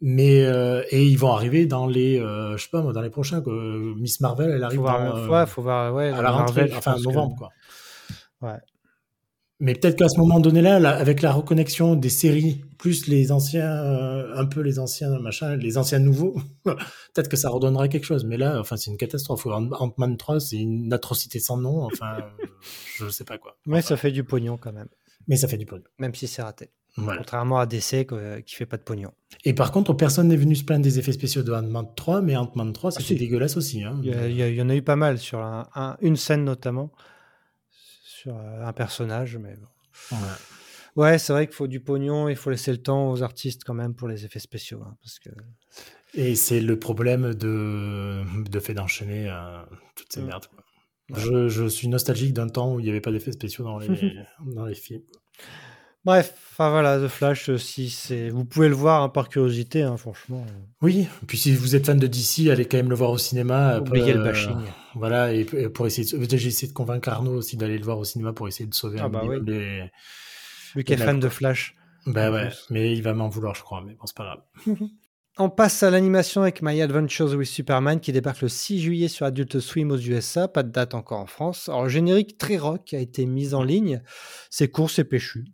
[0.00, 3.10] Mais euh, et ils vont arriver dans les, euh, je sais pas moi, dans les
[3.10, 3.40] prochains.
[3.40, 3.52] quoi.
[3.96, 6.62] Miss Marvel, elle arrive Faut voir, dans, euh, ouais, faut voir, ouais, à la rentrée,
[6.62, 7.50] Marvel, enfin que- novembre quoi.
[8.40, 8.58] Ouais.
[9.64, 13.70] Mais peut-être qu'à ce moment donné-là, là, avec la reconnexion des séries plus les anciens,
[13.70, 18.24] euh, un peu les anciens machin, les anciens nouveaux, peut-être que ça redonnera quelque chose.
[18.24, 19.46] Mais là, enfin, c'est une catastrophe.
[19.46, 21.84] Ant- Ant-Man 3, c'est une atrocité sans nom.
[21.84, 22.46] Enfin, euh,
[22.98, 23.56] je sais pas quoi.
[23.66, 24.88] Mais ça fait du pognon quand même,
[25.28, 25.84] Mais ça fait du pognon.
[25.98, 26.70] même si c'est raté.
[26.96, 27.20] Voilà.
[27.20, 29.12] Contrairement à DC quoi, qui fait pas de pognon.
[29.44, 32.36] Et par contre, personne n'est venu se plaindre des effets spéciaux de Ant-Man 3, mais
[32.36, 33.14] Ant-Man 3, c'était si.
[33.14, 33.82] dégueulasse aussi.
[33.82, 33.98] Hein.
[34.02, 35.68] Il y, a- il y a- il y en a eu pas mal sur un-
[35.74, 36.90] un- une scène notamment,
[38.22, 39.36] sur euh, un personnage.
[39.36, 40.16] Mais bon.
[40.16, 40.22] Ouais.
[40.94, 43.72] Ouais, c'est vrai qu'il faut du pognon, il faut laisser le temps aux artistes quand
[43.74, 44.82] même pour les effets spéciaux.
[44.86, 45.30] hein, parce que...
[46.14, 49.62] Et c'est le problème de, de fait d'enchaîner euh,
[49.96, 50.26] toutes ces Mm.
[50.26, 50.46] merdes.
[50.48, 50.62] quoi.
[51.10, 51.20] Ouais.
[51.20, 53.88] Je, je suis nostalgique d'un temps où il n'y avait pas d'effets spéciaux dans les,
[54.54, 55.02] dans les films.
[56.04, 59.82] Bref, enfin voilà, The Flash, euh, si c'est, vous pouvez le voir hein, par curiosité,
[59.82, 60.44] hein, franchement.
[60.80, 63.78] Oui, puis si vous êtes fan de DC, allez quand même le voir au cinéma.
[63.78, 64.56] Oubliez le euh, bashing.
[64.96, 67.98] Voilà, et, et pour essayer de, j'ai essayé de convaincre Arnaud aussi d'aller le voir
[67.98, 69.36] au cinéma pour essayer de sauver Ah un bah oui.
[69.46, 69.90] les...
[70.74, 71.76] Lui qui est fan de Flash.
[72.06, 72.66] Bah En ouais, plus.
[72.70, 74.24] mais il va m'en vouloir, je crois, mais bon, c'est pas
[74.64, 74.78] grave.
[75.38, 79.24] On passe à l'animation avec My Adventures with Superman qui débarque le 6 juillet sur
[79.24, 81.68] Adult Swim aux USA, pas de date encore en France.
[81.70, 84.02] Alors, le générique très rock a été mis en ligne.
[84.50, 85.46] C'est court, c'est péchu.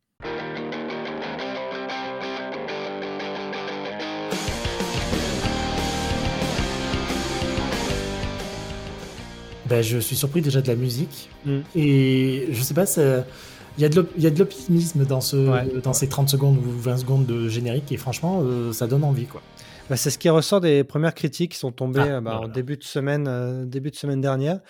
[9.69, 11.29] Ben, je suis surpris déjà de la musique.
[11.45, 11.59] Mm.
[11.75, 15.81] Et je sais pas, il y a de l'optimisme dans, ce, Ouais.
[15.83, 17.93] dans ces 30 secondes ou 20 secondes de générique.
[17.93, 19.27] Et franchement, euh, ça donne envie.
[19.27, 19.43] quoi.
[19.91, 22.49] Bah, c'est ce qui ressort des premières critiques qui sont tombées Ah, euh, bah, en
[22.49, 24.61] début de semaine, euh, début de semaine dernière.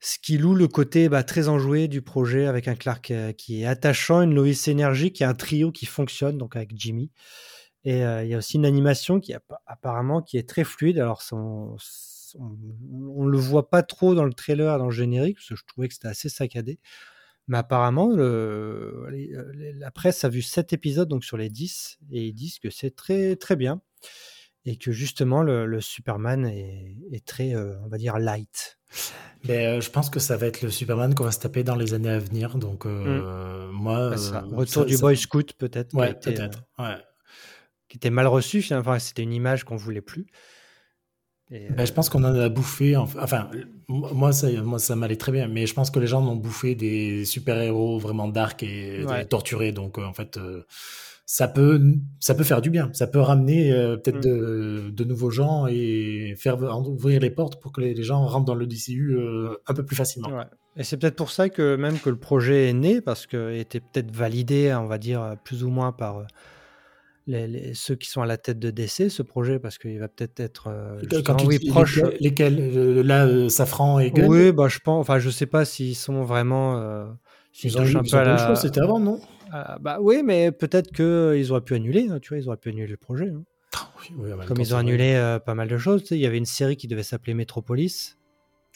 [0.00, 3.62] Ce qui loue le côté bah, très enjoué du projet avec un Clark euh, qui
[3.62, 7.10] est attachant, une Lois énergique et un trio qui fonctionne, donc avec Jimmy.
[7.84, 10.98] Et euh, il y a aussi une animation qui appa- apparemment qui est très fluide.
[10.98, 11.76] Alors son-
[12.38, 15.64] on, ne le voit pas trop dans le trailer, dans le générique, parce que je
[15.66, 16.78] trouvais que c'était assez saccadé.
[17.48, 21.98] Mais apparemment, le- les- les- la presse a vu 7 épisodes donc sur les 10
[22.10, 23.82] et ils disent que c'est très très bien
[24.64, 28.78] et que justement le, le Superman est, est très, euh, on va dire, light.
[29.44, 31.74] Ben, euh, je pense que ça va être le Superman qu'on va se taper dans
[31.76, 32.56] les années à venir.
[32.56, 34.10] Donc, euh, moi.
[34.10, 34.40] Bah, ça.
[34.40, 36.62] Retour ça- du ça- Boy Scout peut-être, Ouais, peut-être.
[36.78, 36.96] Ouais.
[37.88, 38.62] qui était mal reçu.
[38.62, 38.88] finalement.
[38.92, 40.26] Enfin, c'était une image qu'on voulait plus.
[41.50, 42.96] Et, Ben, je pense qu'on en a bouffé.
[42.96, 43.48] en- Enfin,
[43.88, 45.46] moi, ça, moi, ça m'allait très bien.
[45.48, 49.22] Mais je pense que les gens ont bouffé des super-héros vraiment dark et, Ouais.
[49.22, 49.72] et torturés.
[49.72, 50.62] Donc, euh, en fait, euh,
[51.26, 51.80] ça, peut,
[52.18, 52.90] ça peut faire du bien.
[52.94, 54.20] Ça peut ramener euh, peut-être Mm.
[54.22, 58.46] de, de nouveaux gens et faire ouvrir les portes pour que les, les gens rentrent
[58.46, 60.30] dans le DCU euh, un peu plus facilement.
[60.30, 60.44] Ouais.
[60.76, 63.80] Et c'est peut-être pour ça que même que le projet est né, parce qu'il était
[63.80, 66.24] peut-être validé, on va dire, plus ou moins par euh,
[67.26, 70.08] les, les- ceux qui sont à la tête de DC, ce projet, parce qu'il va
[70.08, 71.96] peut-être être, euh, Quand tu oui, dis proche.
[71.96, 75.46] lesquels, lesquels, euh, là, euh, Safran et Gunn, Oui, bah, je pense, enfin, je sais
[75.46, 76.78] pas s'ils sont vraiment.
[76.78, 77.06] euh,
[77.62, 79.20] ils ont, eu- un ils peu la- choix, c'était avant, non?
[79.80, 82.88] bah oui, mais peut-être qu'ils auraient pu annuler, hein, tu vois, ils auraient pu annuler
[82.88, 83.28] le projet.
[83.28, 83.44] hein.
[84.00, 86.20] Oui, oui, même Comme temps, ils ont annulé pas mal de choses, tu sais, il
[86.20, 88.18] y avait une série qui devait s'appeler Metropolis,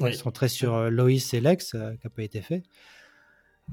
[0.01, 0.15] Oui.
[0.15, 2.63] centrée sur euh, Lois et Lex, qui n'a pas été fait.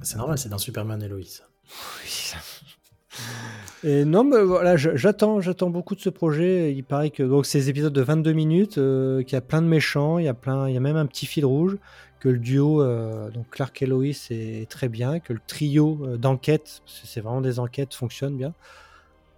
[0.01, 1.19] C'est normal, c'est dans Superman et Lois.
[3.83, 6.73] Et non, mais voilà, j'attends, j'attends beaucoup de ce projet.
[6.73, 9.67] Il paraît que donc ces épisodes de 22 minutes, euh, qu'il y a plein de
[9.67, 11.77] méchants, il y a plein, il y a même un petit fil rouge,
[12.19, 16.17] que le duo euh, donc Clark et Lois est très bien, que le trio euh,
[16.17, 18.53] d'enquête, c'est vraiment des enquêtes, fonctionne bien.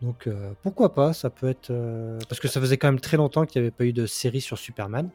[0.01, 1.73] Donc euh, pourquoi pas, ça peut être
[2.29, 4.41] parce que ça faisait quand même très longtemps qu'il n'y avait pas eu de série
[4.41, 5.09] sur Superman.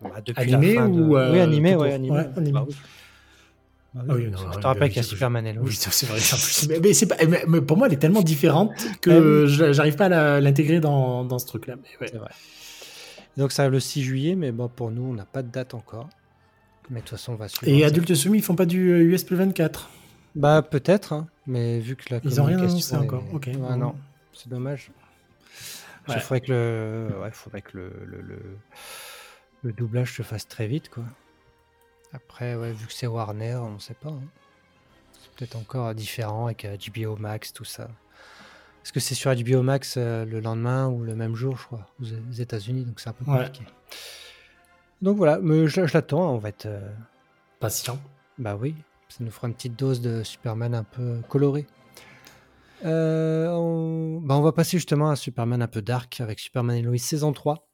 [0.00, 2.16] Bah, depuis Animé la fin de- ou, euh, oui animé, ouais, animé.
[2.16, 2.52] Ouais, animé.
[2.52, 2.76] Bah oui.
[4.08, 5.58] Ah oui, non, je te rappelle qu'il y a Superman et.
[5.58, 6.20] Oui, c'est vrai.
[6.68, 10.06] Mais, mais pas, mais- mais pour moi, elle est tellement différente que je- j'arrive pas
[10.06, 11.76] à l'intégrer dans, dans ce truc-là.
[11.76, 12.08] Mais ouais.
[12.12, 12.30] C'est vrai.
[13.36, 15.74] Donc ça arrive le 6 juillet, mais bon, pour nous, on n'a pas de date
[15.74, 16.08] encore.
[16.90, 17.70] Mais de toute façon, on va suivre.
[17.72, 17.84] Et.
[17.84, 19.90] Adultes Soumis, ils font pas du euh, US plus 24.
[20.34, 23.46] Bah peut-être, hein, mais vu que la Ils ont rien annoncé encore, est- ok.
[23.58, 23.94] Ouais, non,
[24.32, 24.90] c'est dommage.
[26.08, 26.20] Il Ouais.
[26.20, 28.58] faudrait que le, ouais, faudrait que le, le, le-
[29.64, 31.04] le doublage se fasse très vite, quoi.
[32.12, 34.08] Après, ouais, vu que c'est Warner, on sait pas.
[34.10, 34.22] hein.
[35.20, 37.84] C'est peut-être encore différent avec euh, HBO Max, tout ça.
[38.84, 41.86] Est-ce que c'est sur HBO Max euh, le lendemain ou le même jour, je crois,
[42.00, 43.44] aux États-Unis, donc c'est un peu Ouais.
[43.44, 43.64] compliqué.
[45.02, 46.66] Donc voilà, mais je, je l'attends, on va être.
[46.66, 46.90] euh,
[47.60, 47.98] Patient.
[48.38, 48.74] bah oui,
[49.08, 51.66] ça nous fera une petite dose de Superman un peu coloré.
[52.84, 54.20] Euh, on...
[54.20, 57.32] bah, on va passer justement à Superman un peu dark avec Superman et Lois saison
[57.32, 57.68] 3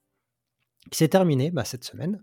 [0.91, 2.23] qui s'est terminé bah, cette semaine.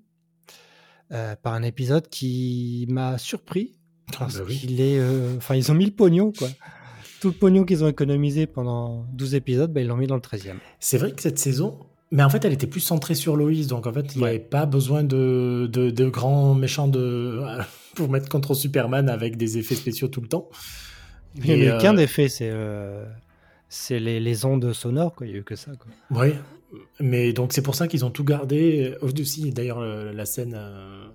[1.12, 3.76] Euh, par un épisode qui m'a surpris.
[4.17, 4.58] Parce bah oui.
[4.58, 5.00] qu'il est.
[5.00, 6.47] euh, Enfin, ils ont mis le pognon, quoi.
[7.21, 10.21] Tout le pognon qu'ils ont économisé pendant 12 épisodes, bah, ils l'ont mis dans le
[10.21, 10.56] 13e.
[10.80, 11.78] C'est vrai que cette saison,
[12.12, 14.39] mais en fait, elle était plus centrée sur Loïs, donc en fait, il n'y avait
[14.39, 17.39] pas besoin de, de, de grands méchants de,
[17.95, 20.50] pour mettre contre Superman avec des effets spéciaux tout le temps.
[21.36, 23.06] Il n'y a eu euh, qu'un d'effet, c'est euh,
[23.69, 25.28] c'est les, les ondes sonores, quoi.
[25.28, 26.21] Il n'y a eu que ça, quoi.
[26.24, 26.34] Oui,
[26.99, 28.95] mais donc c'est pour ça qu'ils ont tout gardé.
[29.01, 31.05] Aussi, d'ailleurs, euh, la scène euh,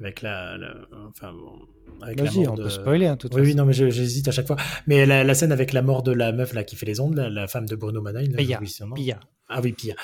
[0.00, 0.74] avec la, la-
[1.08, 1.58] enfin, bon,
[2.02, 4.28] avec la mort on de- peut spoiler, hein, de toute Oui, oui, non, mais j'hésite
[4.28, 4.56] à chaque fois.
[4.86, 7.14] Mais la, la scène avec la mort de la meuf là qui fait les ondes,
[7.16, 8.60] la, la femme de Bruno Manaï, Pia.
[8.94, 9.20] Pia.
[9.48, 9.94] Ah oui, Pia,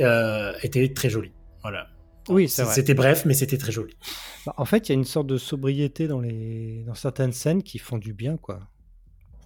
[0.00, 1.32] euh, était très jolie.
[1.62, 1.88] Voilà.
[2.28, 2.48] Oui.
[2.48, 3.94] C'était bref, mais c'était très joli.
[4.46, 6.84] Bah, en fait, il y a une sorte de sobriété dans, les...
[6.86, 8.60] dans certaines scènes qui font du bien, quoi.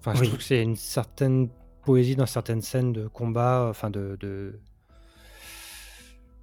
[0.00, 0.26] Enfin, je Oui.
[0.26, 1.48] trouve que c'est une certaine
[1.84, 4.58] poésie dans certaines scènes de combat, enfin de, de...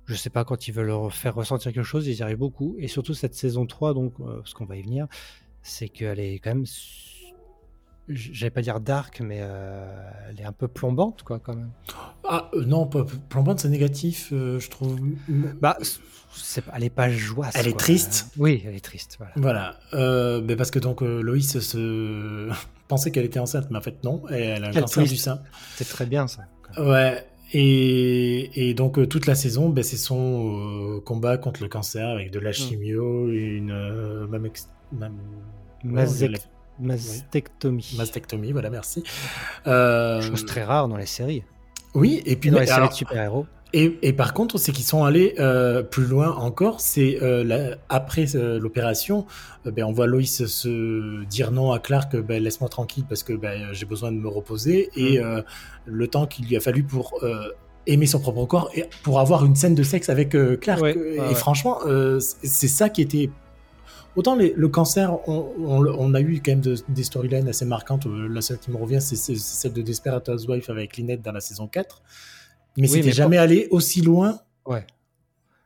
[0.05, 2.75] Je sais pas, quand ils veulent leur faire ressentir quelque chose, ils y arrivent beaucoup.
[2.79, 5.07] Et surtout cette saison 3, donc, euh, parce qu'on va y venir,
[5.61, 6.65] c'est qu'elle est quand même...
[8.09, 11.71] J'allais pas dire dark, mais euh, elle est un peu plombante, quoi, quand même.
[12.27, 14.99] Ah euh, non, pas- plombante, c'est négatif, euh, je trouve.
[15.61, 15.77] Bah,
[16.33, 17.53] c'est pas- elle est pas joyeuse.
[17.55, 18.31] Elle est triste.
[18.37, 19.77] Oui, elle est triste, voilà.
[19.93, 22.49] Voilà, mais parce que donc Loïs se
[22.91, 25.13] pensait qu'elle était enceinte, mais en fait non, et elle a un Quel cancer twist.
[25.13, 25.41] du sein.
[25.75, 26.41] C'est très bien, ça.
[26.77, 31.69] Ouais, et, et donc euh, toute la saison, ben, c'est son euh, combat contre le
[31.69, 34.49] cancer avec de la chimio et une euh, mam-
[35.83, 36.37] Masec- ouais,
[36.79, 37.95] Mastectomie.
[37.97, 39.03] mastectomie, voilà, merci.
[39.65, 41.43] Chose très rare dans les séries.
[41.93, 43.45] Oui, et puis dans les séries alors- de super-héros.
[43.73, 46.81] Et, et par contre, c'est qu'ils sont allés euh, plus loin encore.
[46.81, 49.25] C'est euh, après euh, l'opération,
[49.65, 53.31] euh, ben, on voit Loïs se dire non à Clark, ben, laisse-moi tranquille parce que
[53.33, 54.89] ben, j'ai besoin de me reposer.
[54.95, 55.23] Et Mm.
[55.23, 55.41] euh,
[55.85, 57.47] le temps qu'il lui a fallu pour euh,
[57.87, 60.81] aimer son propre corps et pour avoir une scène de sexe avec Clark.
[60.81, 63.29] Ouais, et ouais, franchement, euh, c'est ça qui était.
[64.17, 67.63] Autant les- le cancer, on, on- on a eu quand même de- des storylines assez
[67.63, 68.05] marquantes.
[68.05, 71.67] La seule qui me revient, c'est celle de Desperate Housewife avec Lynette dans la saison
[71.67, 72.01] 4.
[72.77, 74.85] Mais Oui, c'était mais jamais allé aussi loin Ouais.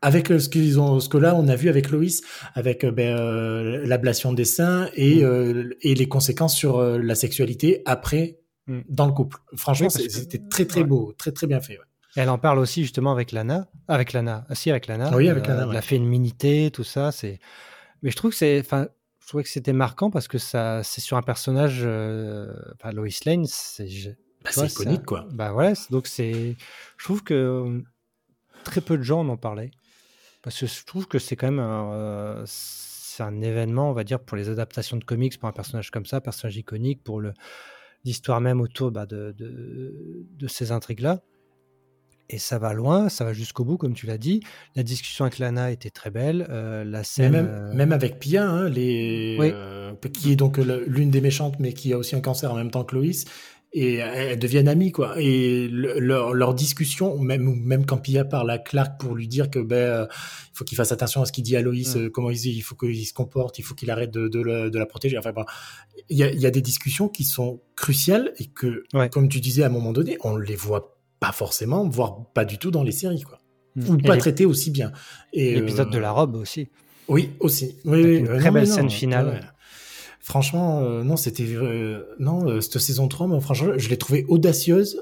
[0.02, 2.22] avec euh, ce qu'ils ont, ce que là on a vu avec Loïs,
[2.54, 5.24] avec euh, ben, euh, l'ablation des seins et, Mm.
[5.26, 8.80] euh, et les conséquences sur euh, la sexualité après Mm.
[8.89, 9.38] dans le couple.
[9.56, 10.88] Franchement, Oui, que- c'était très très ouais.
[10.88, 11.74] beau, très très bien fait.
[11.78, 11.86] ouais.
[12.15, 13.68] Elle en parle aussi justement avec Lana.
[13.89, 14.46] Avec Lana.
[14.50, 15.15] Ah, si, avec Lana.
[15.15, 15.65] Oui, avec Lana.
[15.72, 17.12] La féminité, tout ça.
[17.12, 17.39] C'est.
[18.02, 18.60] Mais je trouve que c'est.
[18.62, 18.88] Enfin,
[19.20, 21.82] je trouvais que c'était marquant parce que ça, c'est sur un personnage.
[21.82, 23.88] Enfin, Lois Lane, c'est.
[24.45, 25.27] Bah, c'est iconique quoi.
[25.34, 25.73] Bah voilà.
[25.89, 26.55] Donc c'est.
[26.97, 27.81] Je trouve que euh,
[28.63, 29.71] très peu de gens en ont parlé
[30.41, 31.60] parce que je trouve que c'est quand même.
[31.60, 35.53] un, euh, c'est un événement, on va dire, pour les adaptations de comics pour un
[35.53, 37.34] personnage comme ça, personnage iconique pour le
[38.03, 41.21] l'histoire même autour bah, de, de, de ces intrigues-là.
[42.29, 44.41] Et ça va loin, ça va jusqu'au bout, comme tu l'as dit.
[44.75, 46.47] La discussion avec Lana était très belle.
[46.49, 47.31] euh, la scène.
[47.31, 49.51] même, euh, même avec Pia, hein, les, Oui.
[49.53, 52.71] euh, qui est donc l'une des méchantes, mais qui a aussi un cancer en même
[52.71, 53.25] temps que Loïs,
[53.77, 55.15] et elles deviennent amies, quoi.
[55.19, 59.49] Et le- leur, leur discussion, même, même quand Pia parle à Clark pour lui dire
[59.49, 61.99] que ben, euh, il faut qu'il fasse attention à ce qu'il dit à Loïs, Mm.
[61.99, 64.85] euh, comment il, il faut qu'il se comporte, il faut qu'il arrête de, de, la
[64.85, 65.17] protéger.
[65.17, 65.43] Enfin, bon,
[66.09, 69.09] il y a, y a des discussions qui sont cruciales et que, Ouais.
[69.09, 72.57] comme tu disais à un moment donné, on les voit pas forcément, voire pas du
[72.57, 73.39] tout dans les séries, quoi.
[73.75, 73.89] mm.
[73.89, 74.93] Ou Et pas traitées aussi bien.
[75.33, 76.69] Et, L'épisode euh, de la robe aussi.
[77.09, 77.75] oui, aussi.
[77.83, 79.27] Oui, Avec oui, une euh, très non, belle non, scène finale.
[79.27, 79.39] ouais.
[80.27, 84.25] Franchement, euh, non, c'était euh, non, euh, cette saison 3, moi, franchement, je l'ai trouvée
[84.27, 84.99] audacieuse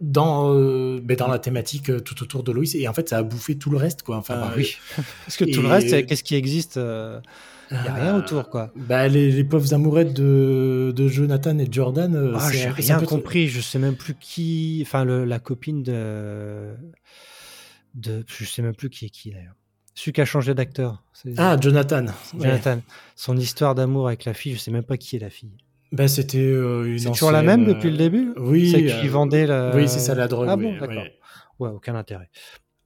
[0.00, 3.18] dans euh, ben, dans la thématique euh, tout autour de Loïs et en fait, ça
[3.18, 4.16] a bouffé tout le reste, quoi.
[4.16, 4.76] Enfin, Ah bah oui.
[5.24, 7.20] Parce que tout le reste, qu'est-ce qui existe euh,
[7.70, 8.72] Il n'y a rien euh, autour, quoi.
[8.74, 12.32] Bah, les, les pauvres amourettes de, de Jonathan et de Jordan.
[12.36, 13.46] Ah, j'ai rien peu- compris.
[13.46, 14.80] Je sais même plus qui.
[14.84, 16.74] Enfin, le- la copine de.
[17.94, 18.24] de.
[18.26, 19.54] Je sais même plus qui est qui d'ailleurs.
[19.96, 21.02] Celui qui a changé d'acteur.
[21.14, 22.04] C'est Ah, Jonathan.
[22.22, 22.42] c'est Ouais.
[22.44, 22.80] Jonathan.
[23.16, 25.56] Son histoire d'amour avec la fille, je sais même pas qui est la fille.
[25.90, 28.70] Ben, c'était euh, une C'est toujours la même depuis le euh, début Oui.
[28.70, 29.74] Celle qui euh, vendait la.
[29.74, 30.48] Oui, c'est ça, la drogue.
[30.50, 30.80] Ah oui, bon, oui.
[30.80, 31.04] d'accord.
[31.58, 32.28] Ouais, aucun intérêt.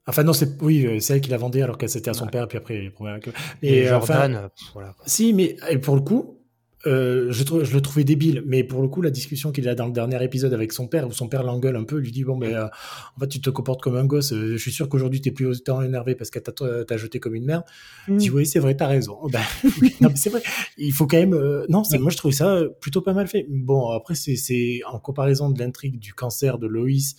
[0.07, 2.25] Enfin, non, c'est oui, euh, c'est elle qui l'a vendée alors que c'était à son
[2.27, 2.31] Ouais.
[2.31, 3.29] père, puis après, les problèmes avec-
[3.63, 4.95] Et, euh, enfin, Jordan, euh, pff, voilà.
[5.07, 6.40] Si, mais et pour le coup,
[6.87, 8.43] euh, je, je le trouvais débile.
[8.47, 11.07] Mais pour le coup, la discussion qu'il a dans le dernier épisode avec son père,
[11.07, 13.51] où son père l'engueule un peu, lui dit Bon, mais euh, en fait, tu te
[13.51, 14.33] comportes comme un gosse.
[14.33, 17.35] euh, Je suis sûr qu'aujourd'hui, t'es plus autant énervé parce qu'elle t'a t'a jeté comme
[17.35, 17.65] une merde.
[18.09, 19.19] Il dit Oui, c'est vrai, t'as raison.
[19.33, 19.41] Ben,
[19.83, 20.43] oui, non, mais c'est vrai.
[20.79, 21.35] Il faut quand même.
[21.35, 23.47] euh, non, c'est- moi, je trouvais ça plutôt pas mal fait.
[23.49, 27.15] Bon, après, c'est- c'est en comparaison de l'intrigue du cancer de Loïs.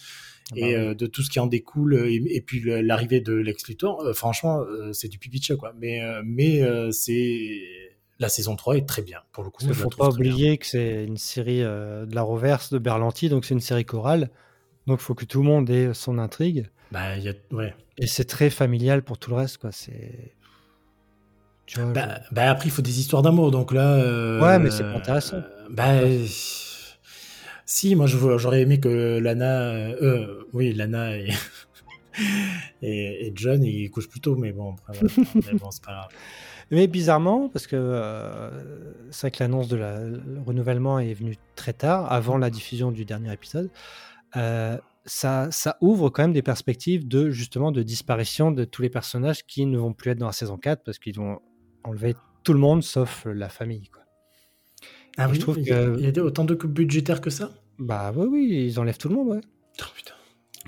[0.53, 3.31] Ah bah Et euh, de tout ce qui en découle, et, et puis l'arrivée de
[3.31, 5.73] Lex Luthor, euh, franchement, euh, c'est du pipi de chat, quoi.
[5.79, 7.61] Mais, euh, mais euh, c'est
[8.21, 9.63] la saison 3 est très bien pour le coup.
[9.63, 13.27] Je la faut pas oublier que c'est une série euh, de la reverse de Berlanti,
[13.29, 14.29] donc c'est une série chorale.
[14.87, 16.69] Donc il faut que tout le monde ait son intrigue.
[16.91, 17.75] Bah, il y a, ouais.
[17.97, 19.71] Et c'est très familial pour tout le reste, quoi.
[19.71, 20.33] C'est
[21.65, 23.95] Tu vois, Bah, bah, après, il faut des histoires d'amour, donc là.
[23.95, 25.37] euh, Ouais, mais c'est pas intéressant.
[25.37, 25.99] euh, bah,
[27.65, 29.93] si, moi, j'aurais aimé que Lana.
[30.53, 31.29] oui, Lana et,
[32.81, 35.13] et, et John, ils couchent plus tôt, mais bon, après, voilà.
[35.53, 36.09] mais bon, c'est pas grave.
[36.71, 41.35] Mais bizarrement, parce que euh, c'est vrai que l'annonce de la, le renouvellement est venue
[41.55, 43.69] très tard, avant la diffusion du dernier épisode,
[44.37, 48.89] euh, ça, ça ouvre quand même des perspectives de justement de disparition de tous les
[48.89, 51.39] personnages qui ne vont plus être dans la saison 4 parce qu'ils vont
[51.83, 53.89] enlever tout le monde sauf la famille.
[53.89, 54.03] Quoi.
[55.17, 57.51] Ah oui, trouve il que- il y a autant de coupes budgétaires que ça?
[57.79, 59.41] Bah oui, oui, ils enlèvent tout le monde, ouais.
[59.81, 60.13] Oh, putain.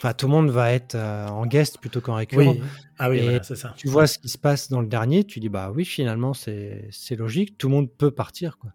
[0.04, 2.52] Enfin, tout le monde va être euh, en guest plutôt qu'en récurrent.
[2.52, 2.62] Oui,
[3.00, 3.74] ah oui, voilà, c'est ça.
[3.78, 6.92] Tu vois ce qui se passe dans le dernier, tu dis bah oui, finalement c'est
[7.18, 8.72] logique, tout le monde peut partir quoi.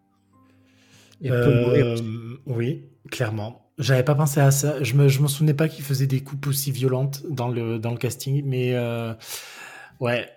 [1.20, 2.04] Et peut mourir Euh, aussi.
[2.46, 3.70] oui, clairement.
[3.76, 4.82] J'avais pas pensé à ça.
[4.82, 7.90] Je me, je m'en souvenais pas qu'il faisait des coupes aussi violentes dans le, dans
[7.90, 9.12] le casting, mais euh,
[10.00, 10.30] ouais.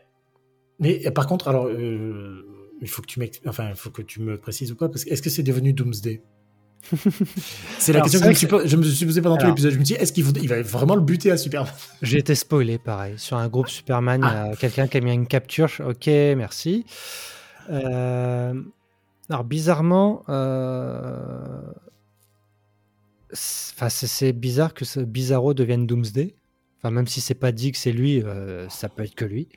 [0.80, 4.74] Mais par contre, alors, il faut que tu enfin, il faut que tu me précises
[4.74, 6.22] ou pas, parce que est-ce que c'est devenu Doomsday?
[7.80, 9.72] C'est la Alors, question que je me, suis je me suis posée pendant tout l'épisode.
[9.74, 12.78] Je me dis, est-ce qu'il il va vraiment le buter à Superman J'ai été spoilé
[12.78, 15.70] pareil sur un groupe Superman, il y a quelqu'un qui a mis une capture.
[15.86, 16.86] Ok, merci.
[17.70, 18.54] Euh,
[19.30, 21.62] alors bizarrement, euh,
[23.32, 26.36] c'est- enfin c'est bizarre que ce Bizarro devienne Doomsday.
[26.80, 29.48] Enfin même si c'est pas dit que c'est lui, euh, ça peut être que lui.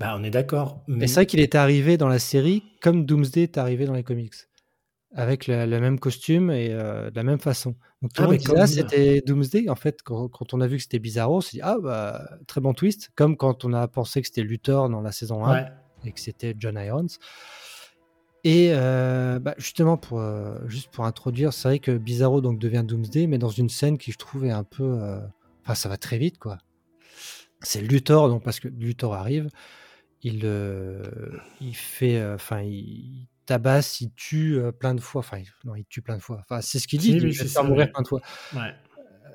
[0.00, 0.82] Bah, on est d'accord.
[0.86, 4.02] Mais c'est vrai qu'il était arrivé dans la série comme Doomsday est arrivé dans les
[4.02, 4.34] comics.
[5.14, 7.74] Avec le, le même costume et euh, de la même façon.
[8.00, 9.68] Donc tout Ah, le monde mais disait, comme- ah, c'était Doomsday.
[9.68, 12.30] En fait, quand, quand on a vu que c'était Bizarro, on s'est dit, ah, bah,
[12.46, 13.10] très bon twist.
[13.14, 15.66] Comme quand on a pensé que c'était Luthor dans la saison 1 ouais.
[16.06, 17.06] et que c'était John Irons.
[18.44, 22.82] Et euh, bah, justement, pour, euh, juste pour introduire, c'est vrai que Bizarro donc, devient
[22.86, 24.82] Doomsday, mais dans une scène qui, je trouve, est un peu.
[25.00, 25.20] euh,
[25.64, 26.58] Enfin, ça va très vite, quoi.
[27.60, 29.48] C'est Luthor, donc, parce que Luthor arrive,
[30.22, 31.04] il, euh,
[31.60, 32.16] il fait.
[32.16, 35.20] euh, Enfin, il tabasse, il tue plein de fois.
[35.20, 36.38] Enfin, non, il tue plein de fois.
[36.40, 38.20] Enfin, c'est ce qu'il dit, il fait faire mourir plein de fois.
[38.54, 38.74] ouais.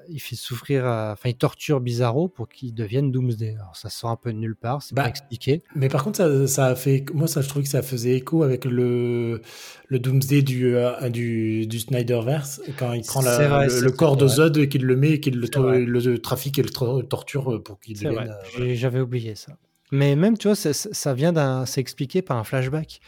[0.10, 0.86] Il fait souffrir.
[0.86, 3.56] à- Enfin, il torture Bizarro pour qu'il devienne Doomsday.
[3.60, 5.64] Alors, ça sort un peu de nulle part, c'est Bah, pas expliqué.
[5.76, 7.04] Mais par contre, ça, ça a fait.
[7.14, 9.42] Moi, ça, je trouvais que ça faisait écho avec le,
[9.90, 14.16] le Doomsday du, euh, du, du Snyderverse, quand il prend la- C'est vrai, le, corps
[14.16, 17.78] de Zod et qu'il le met et qu'il le, trafique et le tra- torture pour
[17.82, 18.34] qu'il devienne.
[18.62, 19.58] euh, j'avais oublié ça.
[19.92, 23.02] Mais même, tu vois, ça vient d'un, c'est expliqué par un flashback.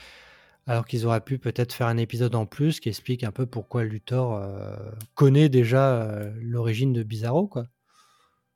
[0.69, 3.84] Alors qu'ils auraient pu peut-être faire un épisode en plus qui explique un peu pourquoi
[3.84, 4.75] Luthor euh,
[5.15, 7.65] connaît déjà euh, l'origine de Bizarro, quoi.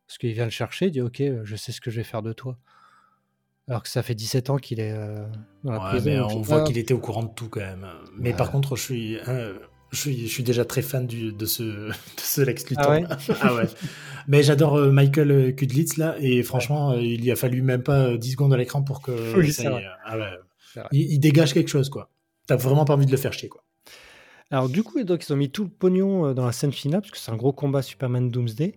[0.05, 2.21] Parce qu'il vient le chercher, il dit Ok, je sais ce que je vais faire
[2.21, 2.57] de toi.
[3.67, 5.25] Alors que ça fait 17 ans qu'il est euh,
[5.63, 6.09] dans la Ouais, prison.
[6.11, 7.87] mais donc je on voit qu'il était au courant de tout quand même.
[8.17, 8.35] Mais Ouais.
[8.37, 9.53] par contre, je suis, hein,
[9.91, 12.85] je suis, je suis déjà très fan du, de, ce, de ce Lex Luthor.
[12.87, 13.05] Ah ouais?
[13.41, 13.65] Ah ouais.
[14.27, 18.01] Mais j'adore euh, Michael Kudlitz là, et franchement, euh, il y a fallu même pas
[18.09, 19.11] euh, 10 secondes à l'écran pour que.
[19.37, 19.85] Oui, ça y est.
[20.05, 20.29] Ah ouais.
[20.91, 22.09] Il, il dégage quelque chose, quoi.
[22.47, 23.63] T'as vraiment pas envie de le faire chier, quoi.
[24.51, 27.01] Alors, du coup, donc, ils ont mis tout le pognon euh, dans la scène finale,
[27.01, 28.73] parce que c'est un gros combat Superman Doomsday,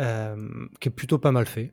[0.00, 0.36] euh,
[0.80, 1.72] qui est plutôt pas mal fait.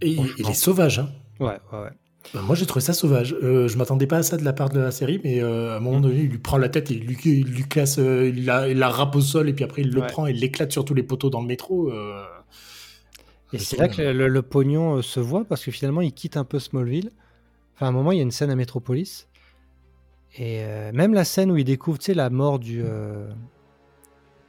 [0.00, 1.10] Et il, est sauvage, hein.
[1.38, 1.90] Ouais, ouais, ouais.
[2.34, 3.36] Bah, Moi, j'ai trouvé ça sauvage.
[3.42, 5.76] Euh, je m'attendais pas à ça de la part de la série, mais euh, à
[5.76, 6.02] un moment Mm.
[6.02, 7.64] donné, il lui prend la tête et il lui, il lui
[7.98, 10.06] euh, il, la, il la râpe au sol, et puis après, il le Ouais.
[10.06, 11.90] prend et il l'éclate sur tous les poteaux dans le métro.
[11.92, 12.22] euh.
[13.52, 16.44] Et c'est là que le, le pognon se voit parce que finalement il quitte un
[16.44, 17.10] peu Smallville.
[17.82, 19.26] Enfin, à un moment, il y a une scène à Metropolis.
[20.36, 22.80] Et euh, même la scène où il découvre, tu sais, la mort du.
[22.84, 23.28] euh,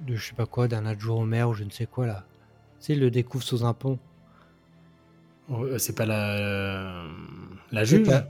[0.02, 2.26] de je sais pas quoi, d'un adjoint au maire ou je ne sais quoi là.
[2.80, 3.98] Tu sais, il le découvre sous un pont.
[5.50, 7.06] Ouais, C'est pas la,
[7.72, 8.28] la juge pas-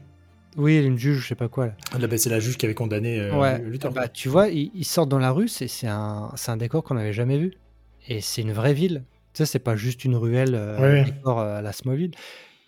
[0.56, 1.74] Oui, une juge, je sais pas quoi là.
[2.00, 3.92] Là, bah, C'est la juge qui avait condamné euh, ouais, Luthor.
[3.92, 6.96] bah, tu vois, il, il sort dans la rue, c'est un, c'est un décor qu'on
[6.96, 7.54] n'avait jamais vu.
[8.08, 9.04] Et c'est une vraie ville.
[9.34, 11.04] Tu sais, c'est pas juste une ruelle euh, Ouais, ouais.
[11.12, 12.12] décor euh, à la Smallville.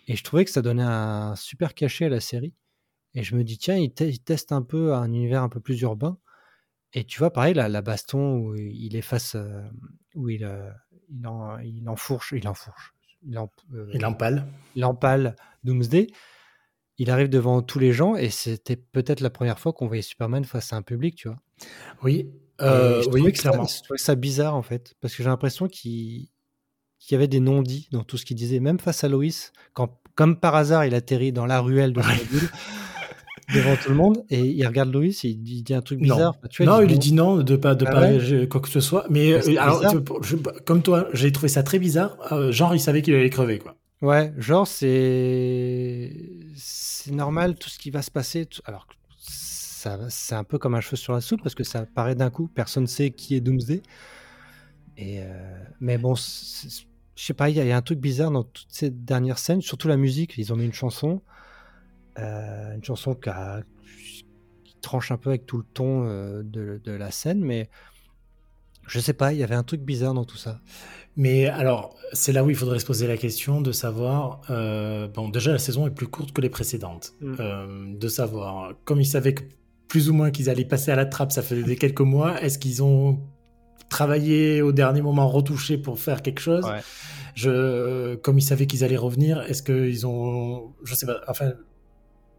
[0.06, 2.54] Et je trouvais que ça donnait un super cachet à la série.
[3.14, 5.60] Et je me dis, tiens, il, te- il teste un peu un univers un peu
[5.60, 6.18] plus urbain.
[6.92, 9.62] Et tu vois, pareil, la, la baston où il efface, euh,
[10.14, 10.70] où il, euh,
[11.10, 12.94] il, en, il enfourche, il enfourche,
[13.26, 14.46] il, en- euh, Il empale.
[14.76, 16.06] il empale Doomsday.
[16.98, 20.44] Il arrive devant tous les gens et c'était peut-être la première fois qu'on voyait Superman
[20.44, 21.38] face à un public, tu vois.
[22.02, 22.30] Oui,
[22.62, 23.66] euh, je oui, que ça- clairement.
[23.66, 26.28] je trouvais ça bizarre en fait, parce que j'ai l'impression qu'il
[26.98, 30.00] qu'il y avait des non-dits dans tout ce qu'il disait, même face à Loïs, quand,
[30.16, 32.48] comme par hasard, il atterrit dans la ruelle de Smallville
[33.54, 36.00] devant tout le monde et il regarde Loïs et il dit, il dit un truc
[36.00, 36.34] bizarre.
[36.38, 38.48] Enfin, tu vois, non, il lui dit non de pas de Ah pas ouais réagir
[38.48, 39.06] quoi que ce soit.
[39.08, 39.82] Mais c'est euh, alors,
[40.22, 42.16] je- comme toi, j'ai trouvé ça très bizarre.
[42.32, 43.76] Euh, genre, il savait qu'il allait crever, quoi.
[44.02, 46.12] Ouais, genre c'est
[46.56, 48.46] c'est normal tout ce qui va se passer.
[48.46, 48.86] tout- Alors
[49.18, 52.30] ça c'est un peu comme un cheveu sur la soupe parce que ça apparaît d'un
[52.30, 53.82] coup, personne sait qui est Doomsday.
[54.98, 55.24] Et euh,
[55.80, 56.84] mais bon, c'est-
[57.16, 58.90] je sais pas, il y, a- il y a un truc bizarre dans toutes ces
[58.90, 60.34] dernières scènes, surtout la musique.
[60.38, 61.22] Ils ont mis une chanson
[62.18, 63.62] Euh, une chanson qui, a-
[64.64, 67.68] qui tranche un peu avec tout le ton euh, de, de la scène, mais
[68.86, 70.60] je sais pas, il y avait un truc bizarre dans tout ça.
[71.16, 74.40] Mais alors, c'est là où il faudrait se poser la question de savoir.
[74.48, 77.12] euh, bon, déjà, la saison est plus courte que les précédentes.
[77.20, 77.34] Mm.
[77.38, 79.42] Euh, de savoir, comme ils savaient que
[79.88, 82.82] plus ou moins qu'ils allaient passer à la trappe, ça faisait quelques mois, est-ce qu'ils
[82.82, 83.20] ont
[83.98, 86.82] travaillé au dernier moment, retouché pour faire quelque chose Ouais.
[87.34, 90.72] je, Comme ils savaient qu'ils allaient revenir, est-ce qu'ils ont.
[90.84, 91.52] Je sais pas, enfin.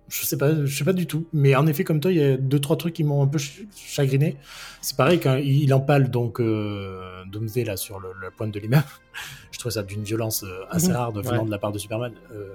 [0.10, 1.24] Je sais pas, je sais pas du tout.
[1.34, 3.40] Mais en effet, comme toi, il y a deux, trois trucs qui m'ont un peu
[3.40, 4.38] ch- chagriné.
[4.82, 7.26] C'est pareil, quand il empale donc euh,
[7.66, 8.86] là sur le, la pointe de l'immeuble,
[9.52, 10.96] je trouve ça d'une violence euh, assez Mhm.
[10.96, 12.14] rare de venant de la part de Superman.
[12.32, 12.48] Euh,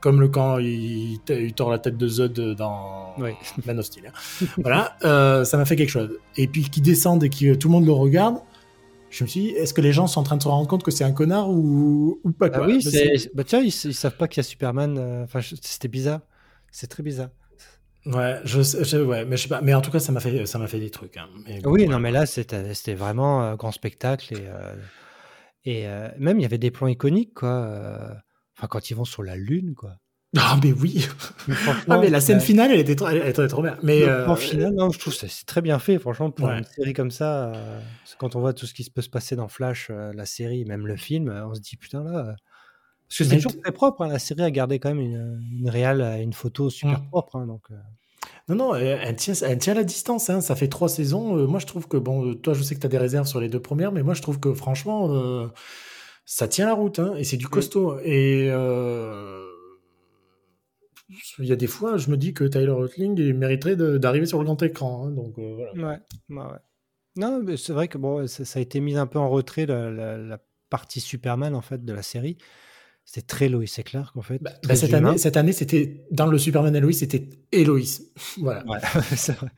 [0.00, 3.32] comme le quand il, il tord la tête de Zod dans Oui.
[3.66, 4.06] Man of Steel.
[4.06, 4.46] hein.
[4.58, 6.18] voilà, euh, ça m'a fait quelque chose.
[6.36, 8.36] Et puis qui descendent et que tout le monde le regarde,
[9.10, 10.82] je me suis dit, est-ce que les gens sont en train de se rendre compte
[10.82, 12.84] que c'est un connard ou, ou pas Ah oui.
[13.34, 14.96] Bah tiens, ils, ils savent pas qu'il y a Superman.
[14.98, 16.20] euh, Enfin, c'était bizarre.
[16.70, 17.30] C'est très bizarre.
[18.06, 19.60] Ouais, je, sais- je- ouais, mais je sais pas.
[19.62, 21.16] Mais en tout cas, ça m'a fait, ça m'a fait des trucs.
[21.16, 21.26] hein.
[21.46, 24.34] Mais bon, Oui, non, mais là, c'était, vraiment euh, grand spectacle.
[24.34, 24.74] Et, euh,
[25.64, 28.18] et euh, même, il y avait des plans iconiques, quoi.
[28.58, 29.94] Enfin, quand ils vont sur la Lune, quoi.
[30.36, 31.06] Ah mais oui.
[31.46, 31.54] Mais
[31.88, 33.78] Ah mais la scène finale, elle était trop, elle était trop bien.
[33.82, 36.48] Mais le euh, plan final, non, je trouve que c'est très bien fait, franchement, pour
[36.48, 36.58] Ouais.
[36.58, 37.54] une série comme ça.
[37.54, 37.80] euh,
[38.18, 40.64] quand on voit tout ce qui se peut se passer dans Flash, euh, la série,
[40.66, 42.34] même le film, on se dit, putain, là.
[43.08, 45.70] Parce que c'est toujours très propre, hein, la série a gardé quand même une, une
[45.70, 47.08] réelle, une photo super Mm.
[47.08, 47.36] propre.
[47.36, 47.62] hein, donc,
[48.50, 50.28] Non, non, elle tient, elle tient la distance.
[50.28, 50.42] Hein.
[50.42, 51.46] Ça fait trois saisons.
[51.48, 53.48] Moi, je trouve que, bon, toi, je sais que tu as des réserves sur les
[53.48, 55.48] deux premières, mais moi, je trouve que, franchement,
[56.30, 56.98] ça tient la route.
[56.98, 57.98] Hein, et c'est du costaud.
[58.00, 59.42] Et euh,
[61.38, 64.38] il y a des fois, je me dis que Tyler Hoechlin il mériterait d'arriver sur
[64.38, 65.06] le grand écran.
[65.06, 65.10] hein.
[65.10, 65.72] donc, euh, voilà.
[65.72, 66.00] Ouais,
[66.36, 66.58] ouais, ouais.
[67.16, 69.64] Non, mais c'est vrai que bon, ça, ça a été mis un peu en retrait
[69.64, 72.36] la, la- la partie Superman en fait de la série.
[73.06, 74.38] C'était très Lois et Clark en fait.
[74.42, 78.02] Bah, bah, cette, année, cette année, c'était dans le Superman et Lois, c'était Eloïs.
[78.38, 78.66] voilà.
[78.66, 78.78] Ouais,
[79.16, 79.48] c'est vrai.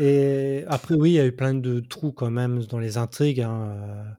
[0.00, 3.42] Et après, oui, il y a eu plein de trous quand même dans les intrigues.
[3.42, 4.16] hein.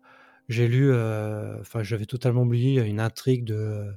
[0.52, 3.88] J'ai lu, euh, enfin, j'avais totalement oublié, une intrigue de,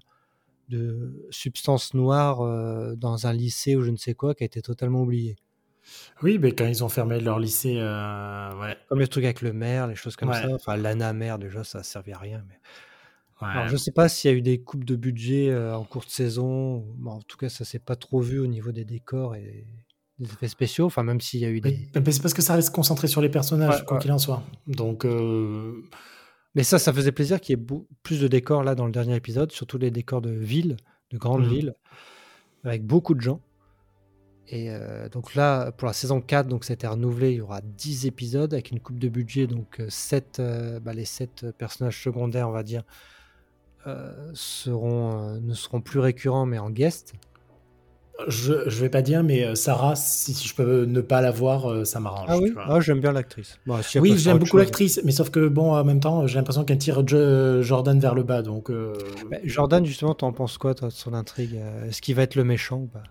[0.69, 4.63] de substances noires euh, dans un lycée ou je ne sais quoi qui a été
[4.63, 5.37] totalement oubliée.
[6.23, 8.77] Oui, mais quand ils ont fermé leur lycée, euh, ouais.
[8.89, 10.41] Comme les trucs avec le maire, les choses comme Ouais.
[10.41, 10.49] ça.
[10.55, 12.43] Enfin, l'ANA maire, déjà, ça ne servait à rien.
[12.49, 12.55] Mais...
[13.43, 13.53] ouais.
[13.53, 15.85] Alors, je ne sais pas s'il y a eu des coupes de budget euh, en
[15.85, 16.87] cours de saison.
[16.97, 19.67] Bon, en tout cas, ça s'est pas trop vu au niveau des décors et
[20.21, 20.87] des effets spéciaux.
[20.87, 21.91] Enfin, même s'il y a eu des.
[21.95, 24.43] Mais- mais c'est parce que ça reste concentré sur les personnages, quoi qu'il en soit.
[24.67, 25.83] Donc, euh,
[26.55, 27.67] Mais ça, ça faisait plaisir qu'il y ait
[28.03, 30.77] plus de décors là dans le dernier épisode, surtout les décors de villes,
[31.11, 31.49] de grandes Mhm.
[31.49, 31.75] villes,
[32.65, 33.41] avec beaucoup de gens.
[34.49, 38.07] Et euh, donc là, pour la saison 4, donc c'était renouvelé, il y aura 10
[38.07, 40.41] épisodes avec une coupe de budget, donc 7,
[40.95, 42.85] les 7 personnages secondaires, on va dire,
[43.87, 47.15] euh, seront, euh, ne seront plus récurrents, mais en guest.
[48.29, 51.31] Je, je vais pas dire, mais euh, Sarah, si, si je peux ne pas la
[51.31, 52.27] voir, euh, ça m'arrange.
[52.29, 53.59] Ah oui, ah, j'aime bien l'actrice.
[53.67, 56.37] Bon, si elle oui, j'aime beaucoup l'actrice, mais sauf que bon, en même temps, j'ai
[56.37, 58.71] l'impression qu'elle tire Jo- Jordan vers le bas, donc.
[58.71, 58.95] euh,
[59.31, 61.57] Bah, Jordan, justement, t'en penses quoi, toi, de son intrigue?
[61.57, 63.03] Euh, Est-ce qu'il va être le méchant ou pas?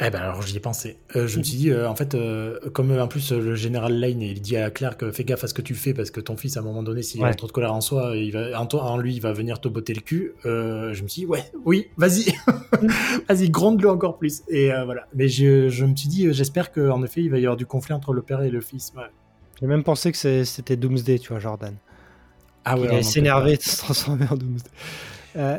[0.00, 0.96] Eh ben alors j'y ai pensé.
[1.14, 4.22] Euh, je me suis dit, euh, en fait, euh, comme en plus le général Lane,
[4.22, 6.56] il dit à Clark, fais gaffe à ce que tu fais parce que ton fils,
[6.56, 7.28] à un moment donné, s'il Ouais.
[7.28, 9.60] a trop de colère en soi, il va, en, toi, en lui, il va venir
[9.60, 10.32] te botter le cul.
[10.44, 12.32] Je me suis dit, ouais, oui, vas-y,
[13.28, 14.42] vas-y, gronde-le encore plus.
[14.48, 15.06] Et voilà.
[15.14, 17.92] Mais je, je me suis dit, j'espère qu'en effet, il va y avoir du conflit
[17.94, 18.92] entre le père et le fils.
[18.96, 19.04] Ouais.
[19.60, 21.76] J'ai même pensé que c'était Doomsday, tu vois, Jordan.
[22.64, 24.70] Ah il ouais, allait on en s'énerver de se transformer en Doomsday.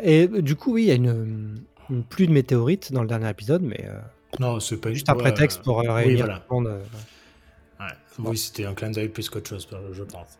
[0.03, 3.29] Et du coup, oui, il y a une, une pluie de météorites dans le dernier
[3.29, 3.87] épisode, mais
[4.39, 6.39] Non, c'est pas juste un prétexte pour euh, réunir voilà.
[6.39, 6.67] tout le monde.
[6.67, 7.91] euh, ouais.
[8.29, 10.37] Oui, c'était un clin d'œil plus qu'autre chose, je pense.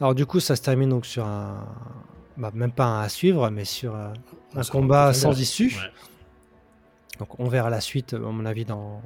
[0.00, 1.66] Alors du coup, ça se termine donc sur un,
[2.36, 4.08] bah, même pas un à suivre, mais sur euh,
[4.54, 5.66] un combat sans issue.
[5.74, 5.90] Ouais.
[7.18, 9.02] Donc on verra la suite, à mon avis, dans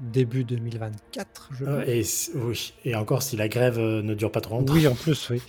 [0.00, 2.28] début 2024, je Euh, pense.
[2.34, 2.38] et,
[2.86, 4.72] oui, encore si la grève euh, ne dure pas trop longtemps.
[4.74, 5.40] Oui, en plus, oui.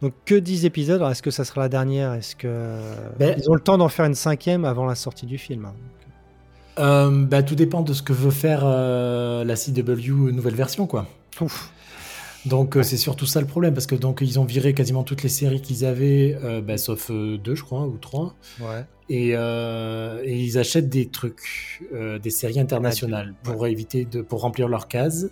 [0.00, 2.14] Donc que 10 épisodes, est-ce que ça sera la dernière?
[2.14, 2.78] Est-ce que
[3.18, 5.74] Ben- ils ont le temps d'en faire une cinquième avant la sortie du film hein
[6.80, 11.06] Euh, bah, tout dépend de ce que veut faire euh, la CW nouvelle version, quoi.
[11.40, 11.70] Ouf.
[12.46, 15.22] Donc euh, c'est surtout ça le problème, parce que donc ils ont viré quasiment toutes
[15.22, 18.84] les séries qu'ils avaient, euh, bah, sauf deux, je crois, ou trois, Ouais.
[19.10, 21.82] et, et ils achètent des trucs,
[22.22, 23.52] des séries internationales Ouais.
[23.52, 25.26] pour éviter de, pour remplir leurs cases.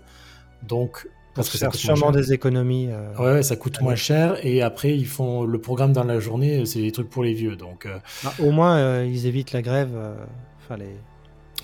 [0.66, 2.88] Donc parce que ça coûte sûrement des économies.
[2.90, 3.84] euh, Ouais, ouais, ça coûte Allez.
[3.84, 7.22] moins cher, et après ils font le programme dans la journée, c'est des trucs pour
[7.22, 7.86] les vieux, donc.
[7.86, 9.90] euh, bah, au moins, euh, ils évitent la grève.
[10.60, 10.90] Enfin, les...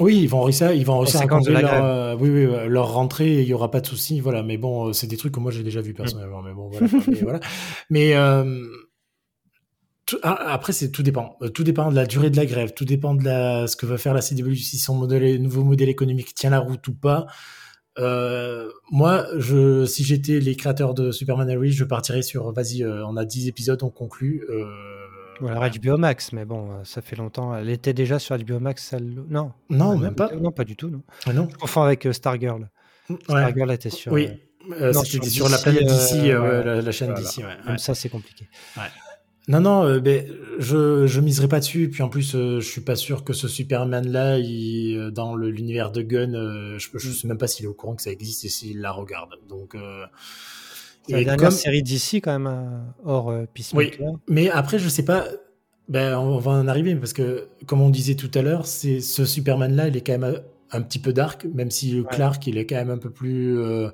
[0.00, 1.26] Oui, ils vont réussir, ils vont réussir à
[1.62, 4.42] leur, euh, oui, oui, ouais, leur rentrée, il y aura pas de souci, voilà.
[4.42, 6.86] Mais bon, euh, c'est des trucs que moi j'ai déjà vu personnellement, mais bon, voilà.
[7.08, 7.40] mais, voilà.
[7.90, 8.64] Mais, euh,
[10.06, 11.36] tout- ah, après, c'est tout dépend.
[11.42, 12.72] Euh, Tout dépend de la durée de la grève.
[12.74, 15.88] Tout dépend de la, ce que va faire la CW, si son modèle, nouveau modèle
[15.88, 17.26] économique tient la route ou pas.
[17.98, 23.06] Euh, moi, je, si j'étais les créateurs de Superman Harry, je partirais sur, vas-y, euh,
[23.06, 24.44] on a 10 épisodes, on conclut.
[24.50, 24.64] Euh,
[25.40, 27.56] Voilà, HBO Max, mais bon, euh, ça fait longtemps.
[27.56, 29.04] Elle était déjà sur HBO Max, celle...
[29.28, 29.52] Non.
[29.70, 30.30] non, Ah, même pas.
[30.34, 31.02] Non, pas du tout, non.
[31.26, 31.48] Ah, non.
[31.50, 32.68] Je confonds avec euh, Stargirl.
[33.10, 33.16] Ouais.
[33.24, 34.12] Stargirl était sur.
[34.12, 34.26] Oui.
[34.28, 34.36] euh,
[34.80, 36.64] Euh, non, C'était sur sur la DC, planète d'ici, euh, ouais.
[36.64, 37.22] la, la chaîne Voilà.
[37.22, 37.44] d'ici.
[37.44, 38.48] Ouais, Même ça, c'est compliqué.
[39.46, 40.26] Non, non, euh, ben,
[40.58, 41.90] je, je miserai pas dessus.
[41.90, 45.92] Puis en plus, euh, je suis pas sûr que ce Superman-là, euh, dans le- l'univers
[45.92, 48.46] de Gunn, euh, je, je sais même pas s'il est au courant que ça existe
[48.46, 49.34] et s'il la regarde.
[49.46, 50.04] Donc, euh,
[51.06, 54.12] C'est la dernière comme- série d'ici, quand même, euh, hors euh, Peacemaker.
[54.28, 55.26] mais après, je sais pas.
[55.88, 59.26] Ben, on va en arriver parce que, comme on disait tout à l'heure, c'est ce
[59.26, 60.24] Superman-là, il est quand même
[60.72, 63.58] un, un petit peu dark, même si Clark, il est quand même un peu plus
[63.58, 63.90] euh,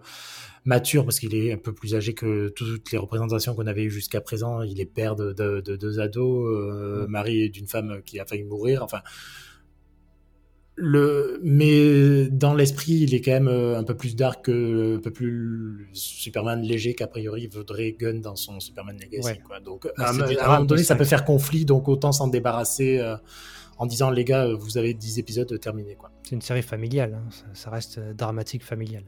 [0.64, 3.90] mature parce qu'il est un peu plus âgé que toutes les représentations qu'on avait eues
[3.90, 4.62] jusqu'à présent.
[4.62, 8.44] Il est père de, de- de deux ados, euh, mari d'une femme qui a failli
[8.44, 8.84] mourir.
[8.84, 9.00] Enfin,
[10.82, 15.00] le, mais dans l'esprit, il est quand même euh, un peu plus dark, que, un
[15.00, 19.24] peu plus Superman léger qu'a priori voudrait Gunn dans son Superman Legacy.
[19.26, 19.40] Ouais.
[19.46, 19.60] Quoi.
[19.60, 22.98] Donc, Bah, à, un- à moment donné, ça peut faire conflit, donc autant s'en débarrasser
[22.98, 23.16] euh,
[23.78, 25.96] en disant les gars, vous avez 10 épisodes terminés.
[26.22, 27.14] C'est une série familiale.
[27.14, 29.04] hein, Ça, ça reste euh, dramatique familial.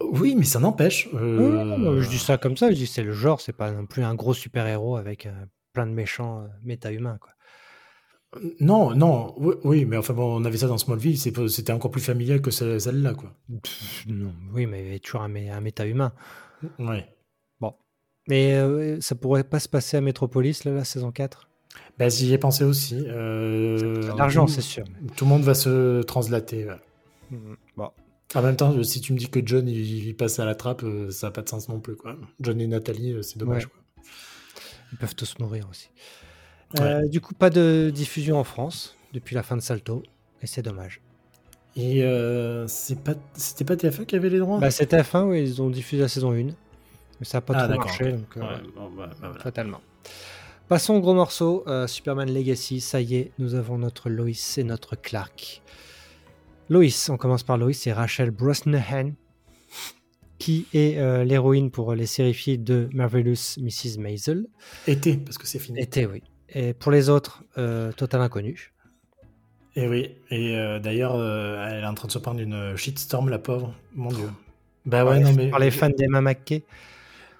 [0.00, 1.08] Oui, mais ça n'empêche.
[1.14, 2.70] euh, non, je dis ça comme ça.
[2.70, 3.40] Je dis c'est le genre.
[3.40, 5.32] C'est pas non plus un gros super héros avec euh,
[5.72, 7.18] plein de méchants méta-humains.
[7.20, 7.30] Quoi.
[8.60, 12.00] Non, non, oui, oui, mais enfin bon, on avait ça dans Smallville, c'était encore plus
[12.02, 13.32] familial que ce- celle-là, quoi.
[13.62, 16.12] Pff, non, oui, mais il y a toujours un, un méta-humain.
[16.78, 17.08] Ouais.
[18.26, 21.46] Mais euh, ça pourrait pas se passer à Metropolis, là, la saison 4
[21.98, 23.04] Bah, j'y ai pensé aussi.
[23.06, 24.84] euh, L'argent, c'est sûr.
[24.88, 26.64] mais- Tout le monde va se translater.
[26.64, 26.80] ouais.
[27.30, 27.90] Mm, Bon.
[28.34, 30.84] En même temps, si tu me dis que John il, il passe à la trappe,
[30.84, 32.16] euh, ça n'a pas de sens non plus, quoi.
[32.40, 33.66] John et Nathalie, c'est dommage.
[33.66, 33.70] Ouais.
[33.70, 34.02] quoi.
[34.92, 35.90] Ils peuvent tous mourir aussi.
[36.80, 40.02] Euh, du coup, pas de diffusion en France depuis la fin de Salto.
[40.42, 41.00] Et c'est dommage.
[41.76, 44.58] Et euh, c'est pas, c'était pas TF1 qui avait les droits?
[44.60, 46.36] Bah, c'était F1, oui, ils ont diffusé la saison 1.
[46.44, 46.52] Mais
[47.22, 48.12] ça n'a pas Ah, trop marché.
[48.12, 48.46] Donc, euh, Ouais,
[48.76, 49.42] bon, bah, bah, voilà.
[49.42, 49.80] Totalement.
[50.68, 51.64] Passons au gros morceau.
[51.66, 55.62] euh, Superman Legacy, ça y est, nous avons notre Lois et notre Clark.
[56.68, 59.12] Lois, on commence par Lois, c'est Rachel Brosnahan,
[60.38, 63.98] qui est euh, l'héroïne pour les séries de Marvelous Mrs.
[63.98, 64.46] Maisel.
[64.86, 65.80] Été, parce que c'est fini.
[65.80, 66.22] Était, oui.
[66.50, 68.72] Et pour les autres, euh, total inconnu.
[69.76, 73.28] Et oui, et euh, d'ailleurs, euh, elle est en train de se prendre une shitstorm,
[73.28, 73.74] la pauvre.
[73.94, 74.28] Mon dieu.
[74.86, 75.50] Bah ouais, par, non, les, mais.
[75.50, 76.62] par les fans d'Emma McKay.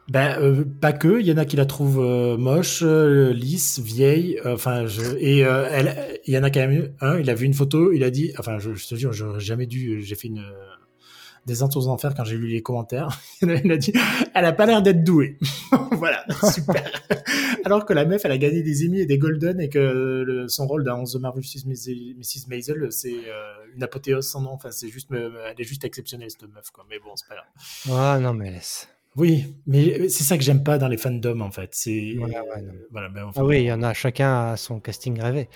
[0.08, 4.86] Ben, euh, pas que, il y en a qui la trouvent moche, lisse, vieille, enfin,
[4.86, 7.54] je, et elle, il y en a quand même eu un, il a vu une
[7.54, 10.44] photo, il a dit, enfin, je, je te jure, j'aurais jamais dû, j'ai fait une
[11.46, 13.08] descente aux enfers quand j'ai lu les commentaires,
[13.42, 13.92] en a- dit,
[14.34, 15.38] elle a pas l'air d'être douée.
[15.92, 16.82] voilà, super.
[17.64, 19.78] Alors que la meuf, elle a gagné des Emmy et des Golden et que
[20.26, 22.14] le- son rôle dans The Marvelous Mrs.
[22.18, 22.48] Mrs.
[22.48, 26.30] Maisel, c'est euh, une apothéose sans nom, enfin, c'est juste, euh, elle est juste exceptionnelle,
[26.30, 27.96] cette meuf, quoi, mais bon, c'est pas grave.
[27.98, 28.88] Ah non, mais laisse.
[29.16, 31.70] Oui, mais c'est ça que j'aime pas dans les fandoms en fait.
[31.72, 32.32] C'est ouais,
[32.90, 35.48] voilà, mais enfin, Ah oui, il y en a chacun à son casting rêvé.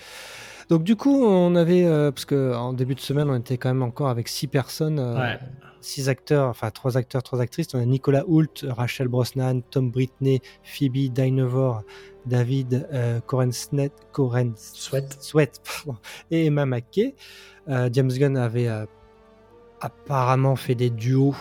[0.69, 3.69] Donc du coup, on avait, euh, parce que en début de semaine, on était quand
[3.69, 5.39] même encore avec six personnes, euh, Ouais.
[5.81, 7.73] six acteurs, enfin trois acteurs, trois actrices.
[7.73, 11.81] On a Nicolas Hoult, Rachel Brosnan, Tom Britney, Phoebe Dynevor,
[12.27, 13.67] David euh, Corens,
[14.73, 15.17] Sweat.
[15.19, 15.99] Sweat, pardon,
[16.29, 17.15] et Emma McKay.
[17.67, 18.69] Euh, James Gunn avait
[19.81, 21.35] apparemment fait des duos,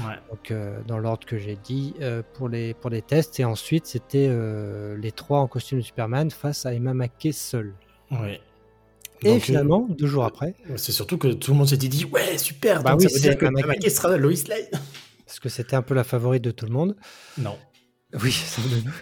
[0.00, 0.14] Ouais.
[0.30, 3.40] donc euh, dans l'ordre que j'ai dit, euh, pour les pour les tests.
[3.40, 7.74] Et ensuite, c'était euh, les trois en costume de Superman face à Emma McKay seule.
[8.10, 8.40] Ouais.
[9.22, 12.04] Et Donc, finalement, deux jours après, euh, c'est surtout que tout le monde s'était dit
[12.06, 12.82] ouais super.
[12.82, 14.66] Bah donc oui, ça veut c'est dire que sera Lois Lane.
[15.26, 16.96] parce que c'était un peu la favorite de tout le monde.
[17.38, 17.56] Non.
[18.22, 18.94] Oui, c'est de nous.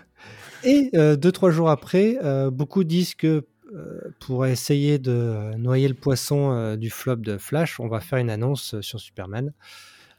[0.65, 5.55] Et euh, deux, trois jours après, euh, beaucoup disent que euh, pour essayer de euh,
[5.57, 8.99] noyer le poisson euh, du flop de Flash, on va faire une annonce euh, sur
[8.99, 9.53] Superman.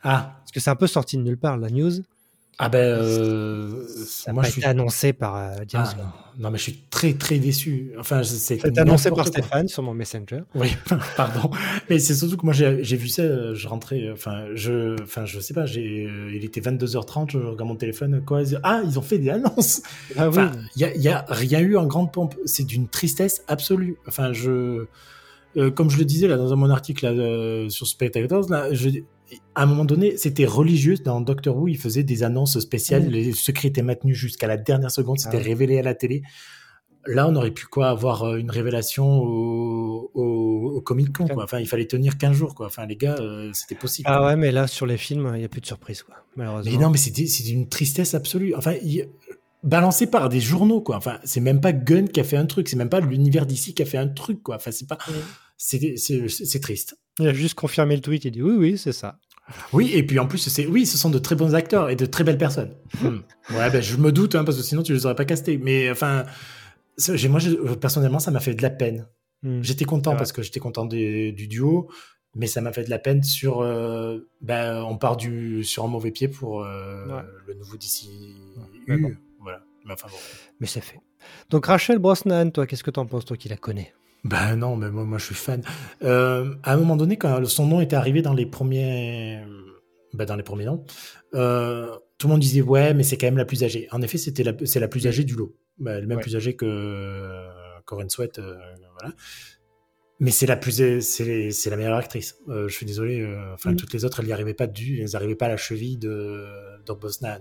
[0.03, 1.91] Ah Parce que c'est un peu sorti de nulle part, la news.
[2.61, 6.03] Ah ben euh, Ça moi pas je suis été annoncé par euh, James Ah, non.
[6.43, 7.93] non mais je suis très très déçu.
[7.97, 9.25] Enfin c'est annoncé par quoi.
[9.27, 10.41] Stéphane sur mon Messenger.
[10.55, 10.75] Oui,
[11.15, 11.51] pardon.
[11.89, 15.53] Mais c'est surtout que moi j'ai vu ça, je rentrais, enfin je, enfin je sais
[15.53, 18.41] pas, j'ai, euh, il était 22h30, je regarde mon téléphone, quoi.
[18.63, 19.81] Ah ils ont fait des annonces.
[20.17, 20.29] Ah
[20.75, 22.35] il y a, y a rien eu en grande pompe.
[22.45, 23.95] C'est d'une tristesse absolue.
[24.05, 24.85] Enfin, je,
[25.57, 28.89] euh, comme je le disais là dans mon article là, euh, sur Spectators, là, je,
[29.55, 30.95] à un moment donné, c'était religieux.
[31.03, 33.05] Dans Doctor Who, ils faisaient des annonces spéciales.
[33.05, 33.09] Mhm.
[33.11, 35.19] Les secrets étaient maintenus jusqu'à la dernière seconde.
[35.19, 36.23] C'était Ah révélé à la télé.
[37.07, 41.27] Là, on aurait pu quoi avoir euh, une révélation au, au, au Comic Con.
[41.27, 41.43] Quoi.
[41.43, 42.55] Enfin, il fallait tenir 15 jours.
[42.55, 42.67] Quoi.
[42.67, 44.07] Enfin, les gars, euh, c'était possible.
[44.11, 44.27] Ah quoi.
[44.27, 46.71] ouais, mais là, sur les films, il n'y a plus de surprise, quoi, malheureusement.
[46.71, 48.53] Mais non, mais c'est d'une tristesse absolue.
[48.55, 49.07] Enfin, il-
[49.63, 50.97] balancé par des journaux, quoi.
[50.97, 53.73] Enfin, c'est même pas Gunn qui a fait un truc, c'est même pas l'univers d'ici
[53.73, 54.55] qui a fait un truc, quoi.
[54.55, 54.97] Enfin, c'est pas,
[55.57, 56.97] c'est, c'est triste.
[57.19, 59.19] Il a juste confirmé le tweet, il dit oui, oui, c'est ça.
[59.73, 62.05] Oui, et puis en plus, c'est oui, ce sont de très bons acteurs et de
[62.05, 62.75] très belles personnes.
[63.01, 63.19] Hmm.
[63.51, 65.57] Ouais, ben, je me doute, hein, parce que sinon tu les aurais pas castés.
[65.57, 66.25] Mais enfin,
[67.29, 67.39] moi,
[67.79, 69.07] personnellement, ça m'a fait de la peine.
[69.43, 69.61] Hmm.
[69.61, 71.89] J'étais content parce que j'étais content du, duo,
[72.35, 73.61] mais ça m'a fait de la peine sur.
[73.61, 78.07] Euh, ben, on part du, sur un mauvais pied pour euh, le nouveau DC.
[79.39, 79.61] Voilà.
[79.85, 80.17] Mais, enfin, bon.
[80.59, 80.99] mais c'est fait.
[81.49, 83.93] Donc Rachel Brosnan, toi, qu'est-ce que t'en penses, toi qui la connais?
[84.23, 85.63] Ben non, mais moi, moi je suis fan.
[86.03, 89.41] Euh, à un moment donné, quand son nom était arrivé dans les premiers,
[90.13, 90.83] ben, dans les premiers noms,
[91.35, 93.87] euh, tout le monde disait ouais, mais c'est quand même la plus âgée.
[93.91, 96.35] En effet, c'était la, c'est la plus âgée du lot, ben, elle est même plus
[96.35, 97.29] âgée que
[97.85, 98.57] Corinne Sweat, euh,
[98.99, 99.15] voilà.
[100.21, 102.35] Mais c'est la plus, c'est, c'est la meilleure actrice.
[102.49, 103.25] je suis désolé.
[103.53, 103.77] enfin, mm.
[103.77, 106.45] toutes les autres, elles n'y arrivaient pas du, elles n'arrivaient pas à la cheville de
[106.85, 107.39] Doc Bosnan.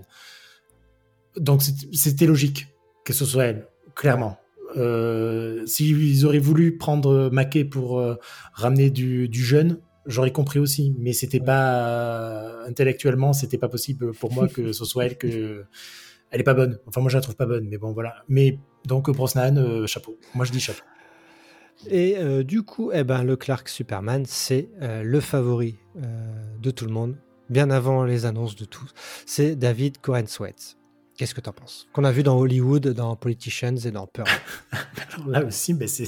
[1.35, 1.61] Donc
[1.91, 2.67] c'était logique
[3.03, 4.39] que ce soit elle, clairement.
[4.77, 8.15] Euh, S'ils auraient voulu prendre Maquet pour euh,
[8.53, 10.95] ramener du, du jeune, j'aurais compris aussi.
[10.99, 15.65] Mais c'était pas intellectuellement, c'était pas possible pour moi que ce soit elle que.
[16.31, 16.77] Elle est pas bonne.
[16.85, 18.17] Enfin, moi, je la trouve pas bonne, mais bon, voilà.
[18.27, 20.19] Mais donc, Brosnan, euh, chapeau.
[20.35, 20.83] Moi, je dis chapeau.
[21.89, 25.77] Et euh, du coup, eh ben, le Clark Superman, c'est le favori
[26.61, 27.15] de tout le monde,
[27.49, 28.93] bien avant les annonces de tous.
[29.25, 30.78] C'est David Cohen Sweat.
[31.19, 31.85] Qu'est-ce que tu en penses?
[31.91, 34.29] Qu'on a vu dans Hollywood, dans Politicians et dans Pearl.
[35.27, 36.07] là aussi, ben c'est.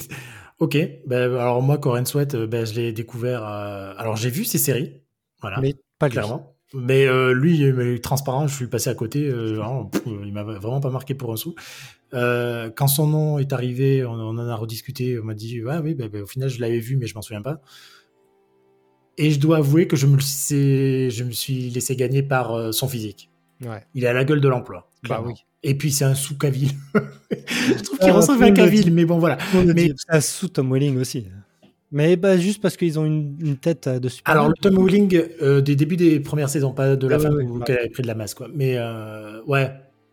[0.60, 0.78] Ok.
[1.06, 3.46] Ben, alors moi, Corinne Sweat, euh, ben, je l'ai découvert.
[3.46, 5.02] Euh, alors j'ai vu ses séries.
[5.42, 5.60] Voilà.
[5.60, 6.56] Mais pas clairement.
[6.74, 9.30] Mais euh, lui, il est transparent, je suis passé à côté.
[9.54, 11.56] genre, il m'a vraiment pas marqué pour un sou.
[12.14, 15.20] quand son nom est arrivé, on, en a rediscuté.
[15.20, 17.22] On m'a dit, ouais, oui, ben, ben, au final, je l'avais vu, mais je m'en
[17.22, 17.60] souviens pas.
[19.18, 23.31] Et je dois avouer que je me, je me suis laissé gagner par son physique.
[23.94, 24.90] Il a la gueule de l'emploi.
[25.08, 25.34] Bah oui.
[25.64, 26.72] Et puis c'est un sous Cavill.
[27.48, 29.38] je trouve qu'il ressemble à Cavill, mais bon voilà.
[29.76, 31.28] Mais c'est un sous Tom Welling aussi.
[31.92, 34.32] Mais bah, juste parce qu'ils ont une, tête de super.
[34.32, 37.60] Alors le Tom Welling euh, des débuts des premières saisons, pas de la fin où
[37.60, 38.48] qu'elle avait pris de la masse quoi.
[38.54, 39.72] Mais euh, ouais,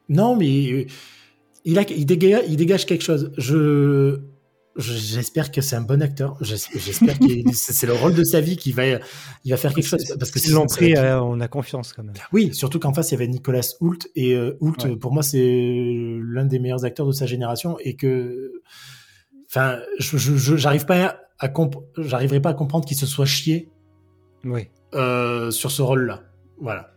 [0.09, 0.86] non mais euh,
[1.64, 3.32] il a, il dégage, il dégage quelque chose.
[3.38, 4.18] Je
[4.79, 6.37] J'espère que c'est un bon acteur.
[6.41, 10.14] J'espère que c'est le rôle de sa vie qui va, il va faire quelque chose.
[10.16, 12.14] Parce que l'ont pris, euh, on a confiance quand même.
[12.33, 16.16] Oui, surtout qu'en face il y avait Nicolas Hoult et euh, Hoult, pour moi, c'est
[16.22, 18.53] l'un des meilleurs acteurs de sa génération et que,
[19.49, 20.16] enfin, je
[20.57, 21.53] j'arrive pas à
[21.97, 23.70] j'arriverai pas à comprendre qu'il se soit chié.
[24.45, 24.68] Oui.
[24.95, 26.22] Euh, sur ce rôle-là.
[26.61, 26.93] Voilà.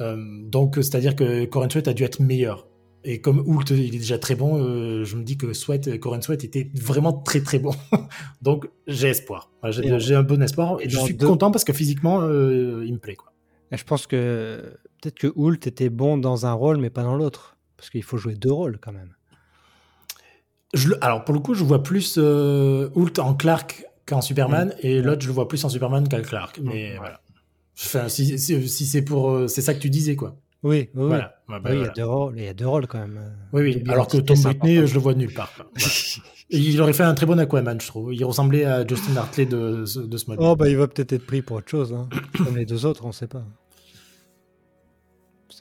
[0.00, 2.68] donc, c'est-à-dire que Corinne Sweat a dû être meilleur.
[3.04, 6.22] Et comme Hoult, il est déjà très bon, euh, je me dis que Sweat, Corinne
[6.22, 7.72] Sweat était vraiment très très bon.
[8.42, 9.50] Donc j'ai espoir.
[9.70, 10.78] J'ai un bon espoir.
[10.80, 13.14] Et je suis content parce que physiquement, euh, il me plaît.
[13.14, 13.32] Quoi.
[13.70, 17.16] Et je pense que peut-être que Hoult était bon dans un rôle, mais pas dans
[17.16, 17.56] l'autre.
[17.76, 19.14] Parce qu'il faut jouer deux rôles quand même.
[20.74, 24.86] Je, alors pour le coup, je vois plus euh, Hoult en Clark qu'en Superman, mm.
[24.86, 26.58] et l'autre, je le vois plus en Superman qu'en Clark.
[26.60, 26.98] Mais mm.
[26.98, 27.20] voilà.
[27.78, 30.36] Enfin, si, si, si c'est pour, c'est ça que tu disais, quoi.
[30.66, 31.34] Oui, oui, voilà.
[31.48, 33.20] Bah, oui, il, y a deux rôles, il y a deux rôles quand même.
[33.52, 33.84] Oui, oui.
[33.88, 35.52] Alors que Tom Britney, je le vois nulle part.
[36.50, 38.12] il aurait fait un très bon Aquaman, je trouve.
[38.12, 40.38] Il ressemblait à Justin Hartley de, de ce mode.
[40.40, 41.92] Oh, bah, il va peut-être être pris pour autre chose.
[41.92, 42.08] Hein.
[42.44, 43.44] Comme les deux autres, on ne sait pas.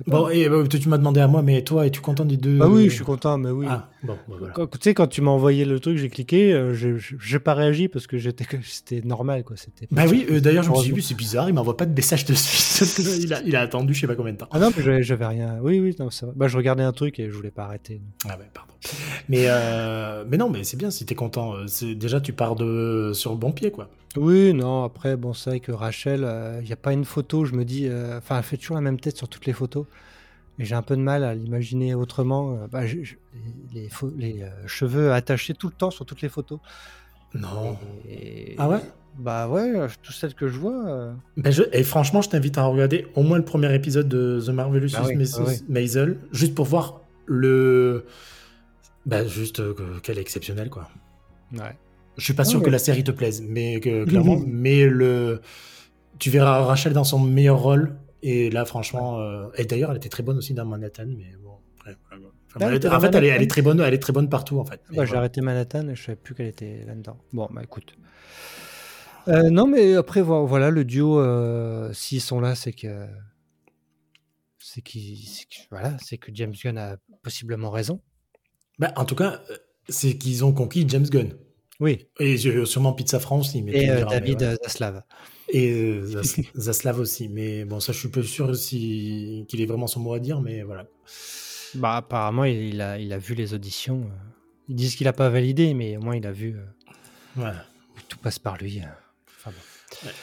[0.08, 2.68] Bon, et bah, tu m'as demandé à moi, mais toi, es-tu content des deux Ah
[2.68, 3.68] oui, je suis content, mais oui.
[3.70, 4.54] Ah, bon, bah, voilà.
[4.54, 7.54] quand, tu sais, quand tu m'as envoyé le truc, j'ai cliqué, euh, je n'ai pas
[7.54, 8.18] réagi parce que
[8.64, 9.58] c'était normal, quoi.
[9.58, 9.88] C'était.
[9.92, 12.26] Bah oui, euh, d'ailleurs, je me suis dit, c'est bizarre, il m'envoie pas de message
[12.26, 12.84] dessus.
[13.22, 14.48] il, a, il a attendu, je sais pas combien de temps.
[14.52, 15.58] Ah non, j'avais rien.
[15.62, 16.34] Oui, oui, non, ça va.
[16.36, 18.02] Bah, je regardais un truc et je voulais pas arrêter.
[18.26, 18.74] Ah ouais, pardon.
[19.30, 21.56] Mais, euh, mais non, mais c'est bien si t'es content.
[21.82, 23.90] Déjà, tu pars de sur le bon pied, quoi.
[24.16, 26.28] Oui, non, après, bon, c'est vrai que Rachel,
[26.62, 27.90] il n'y a pas une photo, je me dis.
[28.18, 29.86] Enfin, elle fait toujours la même tête sur toutes les photos.
[30.58, 32.54] Et j'ai un peu de mal à l'imaginer autrement.
[32.54, 36.60] Euh, bah, les, les euh, cheveux attachés tout le temps sur toutes les photos.
[37.34, 37.78] Non.
[38.58, 38.80] Ah ouais?
[39.18, 41.14] Bah ouais, toutes celles que je vois.
[41.38, 44.50] Ben je, et franchement, je t'invite à regarder au moins le premier épisode de The
[44.50, 45.08] Marvelous bah
[45.70, 48.06] Maisel, juste pour voir le.
[49.06, 49.62] Bah juste
[50.02, 50.90] qu'elle est exceptionnelle, quoi.
[51.54, 51.78] Ouais.
[52.18, 55.42] Je suis pas sûr que la série te plaise, mais clairement, mais le.
[56.20, 57.96] Tu verras Rachel dans son meilleur rôle
[58.28, 61.60] et là, franchement, euh, et d'ailleurs, elle était très bonne aussi dans Manhattan, mais bon.
[61.86, 64.82] en fait, elle est, très bonne, elle est très bonne partout, en fait.
[64.90, 67.20] J'ai arrêté Manhattan et je savais plus qu'elle était là-dedans.
[67.34, 67.96] Bon, bah écoute.
[69.28, 73.06] Euh, non, mais après, voilà, le duo, euh, s'ils sont là, c'est que.
[74.58, 74.84] C'est
[75.70, 78.02] voilà, c'est que James Gunn a possiblement raison.
[78.80, 79.40] Bah, en tout cas,
[79.88, 81.36] c'est qu'ils ont conquis James Gunn.
[81.80, 82.08] Oui.
[82.20, 85.04] Et sûrement Pizza France, il Et David Zaslav.
[85.50, 86.22] Et euh,
[86.58, 87.30] Zaslav aussi.
[87.30, 89.46] Mais bon, ça, je suis peu sûr si...
[89.48, 90.86] qu'il ait vraiment son mot à dire, mais voilà.
[91.76, 94.02] Bah, apparemment, il, a, il a vu les auditions.
[94.02, 94.30] euh.
[94.70, 96.56] Ils disent qu'il n'a pas validé, mais au moins il a vu.
[96.58, 97.52] euh, Ouais.
[98.08, 98.82] tout passe par lui.
[99.40, 100.08] Enfin bon.
[100.08, 100.14] Ouais.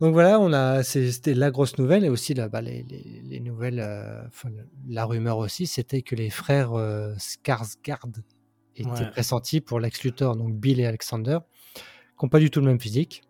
[0.00, 3.22] Donc voilà, on a, c'est- c'était la grosse nouvelle et aussi là, bah, les, les-
[3.22, 4.22] les nouvelles, euh,
[4.88, 8.12] la rumeur aussi, c'était que les frères euh, Skarsgård
[8.76, 9.10] étaient Ouais.
[9.12, 11.38] pressentis pour Lex Luthor, donc Bill et Alexander,
[11.74, 11.82] qui
[12.24, 13.22] n'ont pas du tout le même physique,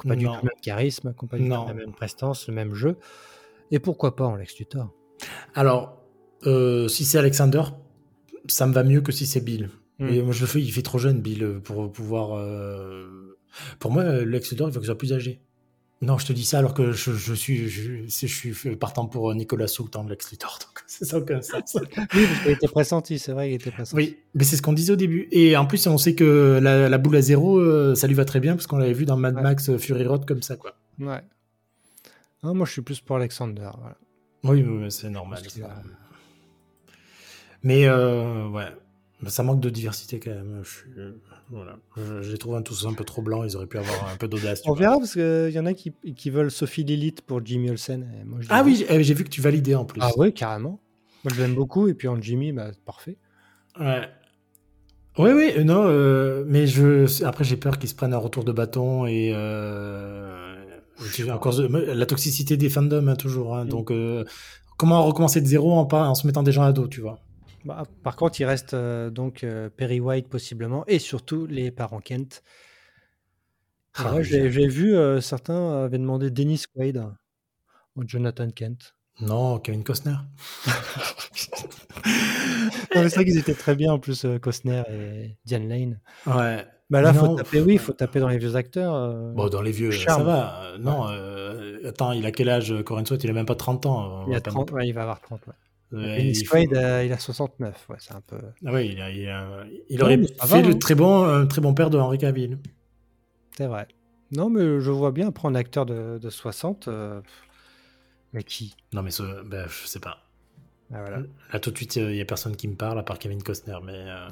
[0.00, 0.32] qui n'ont pas du Non.
[0.34, 2.96] tout le même charisme, qui n'ont pas du tout la même prestance, le même jeu.
[3.70, 4.90] Et pourquoi pas en Lex Luthor?
[5.54, 5.98] Alors,
[6.46, 7.62] euh, si c'est Alexander,
[8.48, 9.70] ça me va mieux que si c'est Bill.
[9.98, 10.08] Hmm.
[10.08, 12.36] Et moi, je le fais, il fait trop jeune, Bill, pour pouvoir.
[12.38, 13.36] euh,
[13.78, 15.40] Pour moi, Lex Luthor, il faut qu'il soit plus âgé.
[16.02, 19.32] Non, je te dis ça alors que je, je suis, je, je suis partant pour
[19.36, 20.58] Nicolas Soult en Lex Luthor.
[20.60, 21.76] Donc, c'est ça aucun sens.
[21.76, 21.86] Oui,
[22.26, 23.94] parce qu'il était pressenti, c'est vrai qu'il était pressenti.
[23.96, 25.28] Oui, mais c'est ce qu'on disait au début.
[25.30, 28.24] Et en plus, on sait que la, la boule à zéro, euh, ça lui va
[28.24, 29.42] très bien parce qu'on l'avait vu dans Mad Ouais.
[29.42, 30.74] Max euh, Fury Road comme ça, quoi.
[30.98, 31.20] Ouais.
[32.42, 33.70] Non, moi, je suis plus pour Alexander.
[33.78, 33.96] Voilà.
[34.42, 35.40] Oui, oui, c'est normal.
[35.48, 35.66] Ça.
[35.66, 35.82] a-
[37.62, 38.66] Mais euh, ouais,
[39.28, 40.62] ça manque de diversité quand même.
[40.64, 40.90] Je, suis-
[41.52, 41.76] voilà.
[41.96, 43.44] je, je les trouve un tous un peu trop blancs.
[43.48, 44.62] Ils auraient pu avoir un peu d'audace.
[44.66, 48.08] On verra parce qu'il y en a qui, qui veulent Sophie Lilith pour Jimmy Olsen.
[48.20, 50.00] et moi, je Ah oui, j'ai eh, j'ai vu que tu validais en plus.
[50.02, 50.80] Ah oui, carrément.
[51.24, 51.88] Moi, je l'aime beaucoup.
[51.88, 53.16] Et puis en Jimmy, bah, parfait.
[53.78, 54.08] Ouais.
[55.18, 58.44] Oui, oui, euh, non, euh, mais je, après j'ai peur qu'ils se prennent un retour
[58.44, 60.54] de bâton et euh,
[61.30, 63.54] encore la toxicité des fandoms hein, toujours.
[63.54, 63.68] hein, Mm.
[63.68, 64.24] Donc euh,
[64.78, 67.18] comment recommencer de zéro en, pas, en se mettant des gens à dos, tu vois
[67.64, 72.00] Bah, par contre, il reste euh, donc euh, Perry White possiblement et surtout les parents
[72.00, 72.42] Kent.
[73.94, 77.04] Ah oui, j'ai vu euh, certains avaient demandé Dennis Quaid
[77.94, 78.94] ou Jonathan Kent.
[79.20, 80.16] Non, Kevin Costner.
[82.92, 86.00] C'est vrai qu'ils étaient très bien en plus, Costner et Diane Lane.
[86.26, 86.64] Ouais.
[86.88, 89.32] Bah là, faut Non, taper, oui, il faut taper dans les vieux acteurs.
[89.34, 90.20] Bon, dans les vieux, Charme.
[90.20, 90.62] ça va.
[90.78, 91.06] Non,
[91.86, 94.26] attends, il a quel âge Corinne Sweat Il a même pas 30 ans.
[94.26, 95.46] il, a pas 30, ouais, il va avoir 30.
[95.46, 95.54] Ouais.
[95.98, 97.86] Dennis faut- euh, il a 69.
[97.88, 98.38] Ouais, c'est un peu.
[98.64, 100.78] Ah ouais, il, a- il a- il Non, aurait fait va, le hein.
[100.78, 102.58] très bon, très bon père de Henri Cavill.
[103.56, 103.86] C'est vrai.
[104.30, 106.88] Non, mais je vois bien prendre un acteur de, de 60.
[106.88, 107.20] euh,
[108.32, 108.74] Mais qui?
[108.94, 110.18] Non, mais ce, ben, je sais pas.
[110.94, 111.18] Ah, voilà.
[111.52, 113.76] Là, tout de suite, il y a personne qui me parle à part Kevin Costner,
[113.84, 113.92] mais.
[113.94, 114.28] Euh...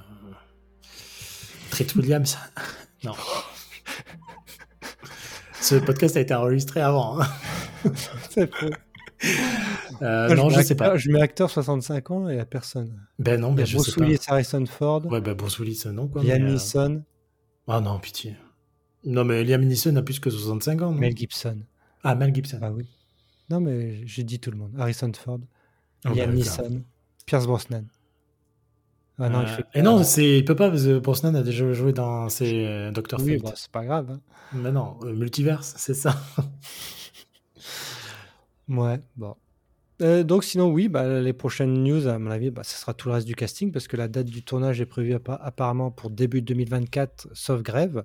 [1.71, 2.37] Treat Williams
[3.05, 3.13] Non.
[5.61, 7.21] Ce podcast a été enregistré avant.
[7.21, 7.27] hein.
[8.31, 8.67] C'est faux.
[10.03, 10.97] Euh, non, mets je sais acteur- pas.
[10.97, 13.07] Je mets acteur 65 ans et il n'y a personne.
[13.19, 14.07] Ben non, ben je sais pas.
[14.29, 16.23] Harrison Ford, Ouais, ben Bruce Willis, non, quoi.
[16.23, 17.03] Liam euh, Neeson,
[17.69, 18.37] Ah non, pitié.
[19.05, 20.93] Non, mais Liam Neeson a plus que 65 ans.
[20.93, 20.99] non?
[20.99, 21.59] Mel Gibson.
[22.03, 22.59] Ah, Mel Gibson.
[22.63, 22.87] Ah oui.
[23.51, 24.73] Non, mais j'ai dit tout le monde.
[24.79, 25.41] Harrison Ford,
[26.05, 26.83] Ah, Liam bah, Neeson,
[27.27, 27.85] Pierce Brosnan.
[29.23, 31.43] Ah non, il Euh, fait Et non, c'est, il peut pas, parce que Brosnan a
[31.43, 33.43] déjà joué dans euh, Doctor Oui, Fate.
[33.43, 34.11] bon, c'est pas grave.
[34.13, 34.21] hein.
[34.55, 36.17] Mais non, multiverse, c'est ça.
[38.69, 39.35] Ouais, bon.
[40.01, 43.09] Euh, donc sinon, oui, bah, les prochaines news, à mon avis, bah, ce sera tout
[43.09, 46.11] le reste du casting, parce que la date du tournage est prévue appa- apparemment pour
[46.11, 48.05] début 2024, sauf grève.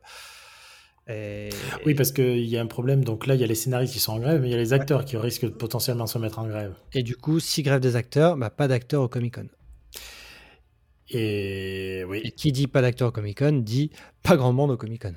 [1.08, 1.50] Et...
[1.86, 3.04] Oui, parce qu'il y a un problème.
[3.04, 4.58] Donc là, il y a les scénaristes qui sont en grève, mais il y a
[4.58, 6.74] les acteurs qui risquent de potentiellement se mettre en grève.
[6.94, 9.48] Et du coup, si grève des acteurs, bah, pas d'acteurs au Comic Con.
[11.12, 12.04] Et
[12.36, 13.92] qui dit pas d'acteurs au Comic Con dit
[14.24, 15.14] pas grand monde au Comic Con.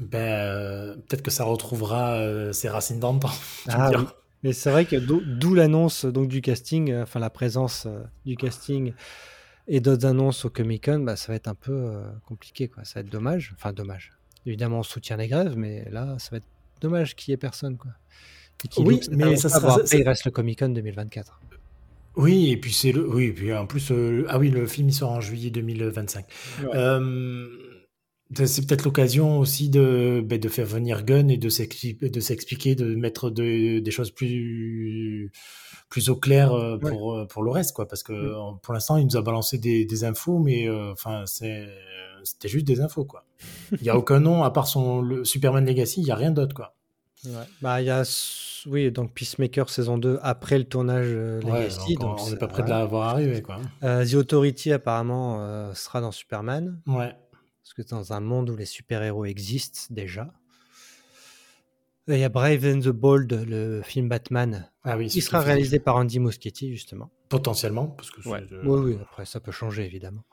[0.00, 3.30] ben, euh, peut-être que ça retrouvera euh, ses racines d'antan.
[3.68, 4.04] Ah oui.
[4.44, 8.36] Mais c'est vrai que d'où l'annonce donc du casting, euh, enfin la présence euh, du
[8.36, 8.92] casting
[9.66, 12.84] et d'autres annonces au Comic Con, bah, ça va être un peu euh, compliqué, quoi.
[12.84, 13.52] Ça va être dommage.
[13.56, 14.12] Enfin dommage.
[14.46, 16.46] Évidemment, on soutient les grèves, mais là, ça va être
[16.80, 17.90] dommage qu'il y ait personne, quoi.
[18.64, 21.40] Et Oui, mais ça sera- ça- il reste le Comic Con 2024.
[22.16, 23.08] Oui, et puis c'est le.
[23.08, 26.24] Oui, et puis en plus, euh, ah oui, le film il sort en juillet 2025.
[26.62, 26.68] Ouais.
[28.34, 32.74] C'est peut-être l'occasion aussi de, ben, de faire venir Gunn et de s'expli- de s'expliquer,
[32.74, 35.32] de mettre de- des choses plus
[35.88, 36.90] plus au clair euh, Ouais.
[36.90, 37.88] pour euh, pour le reste, quoi.
[37.88, 38.12] Parce que
[38.62, 40.92] pour l'instant, il nous a balancé des, des infos, mais euh,
[41.24, 41.66] c'est
[42.24, 43.24] c'était juste des infos, quoi.
[43.72, 46.30] Il y a aucun nom à part son le Superman Legacy, il y a rien
[46.30, 46.74] d'autre, quoi.
[47.24, 47.32] Ouais.
[47.62, 51.94] Bah, il y a, s- oui, donc Peacemaker saison 2 après le tournage euh, Legacy.
[51.94, 53.58] donc on- donc on c'est- n'est pas près de l'avoir arrivé, quoi.
[53.82, 56.78] Euh, The Authority apparemment euh, sera dans Superman.
[56.86, 57.14] Ouais.
[57.68, 60.32] Parce que dans un monde où les super-héros existent déjà.
[62.06, 65.08] Il y a Brave and the Bold, le film Batman, Ah oui.
[65.08, 67.10] qui sera réalisé par Andy Muschietti, justement.
[67.28, 70.24] potentiellement, parce que c'est, euh, Oui, oui, après, ça peut changer, évidemment.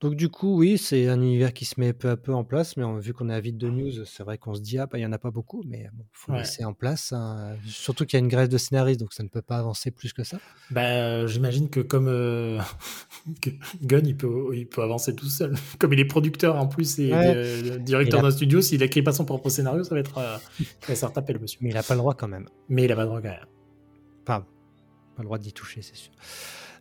[0.00, 2.76] Donc, du coup, oui, c'est un univers qui se met peu à peu en place,
[2.76, 4.98] mais on- vu qu'on est avide de news, c'est vrai qu'on se dit, ah, bah,
[4.98, 6.38] il n'y en a pas beaucoup, mais bon, faut Ouais.
[6.38, 7.12] laisser en place.
[7.12, 7.56] hein.
[7.66, 10.12] Surtout qu'il y a une grève de scénaristes, donc ça ne peut pas avancer plus
[10.12, 10.38] que ça.
[10.70, 12.58] Ben, euh, j'imagine que comme euh,
[13.82, 15.54] Gunn, il peut, il peut avancer tout seul.
[15.78, 17.32] Comme il est producteur en plus et Ouais.
[17.36, 20.36] euh, directeur d'un studio, s'il écrit pas son propre scénario, ça va être, euh,
[20.88, 21.58] va taper le monsieur.
[21.62, 22.46] Mais il n'a pas le droit quand même.
[22.68, 23.46] Mais il a pas le droit quand même.
[24.26, 24.40] Enfin,
[25.16, 26.12] pas le droit d'y toucher, c'est sûr.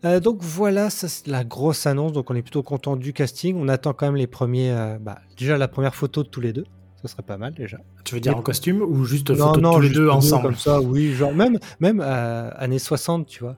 [0.06, 2.12] Euh, donc voilà, ça c'est la grosse annonce.
[2.14, 3.56] Donc on est plutôt content du casting.
[3.58, 4.72] On attend quand même les premiers.
[4.72, 6.66] euh, bah, déjà la première photo de tous les deux.
[7.02, 7.78] Ça serait pas mal déjà.
[8.06, 10.56] Tu veux dire en costume ou juste photo de tous les juste deux ensemble comme
[10.56, 10.80] ça.
[10.82, 13.58] Oui, genre même même euh, années 60, tu vois.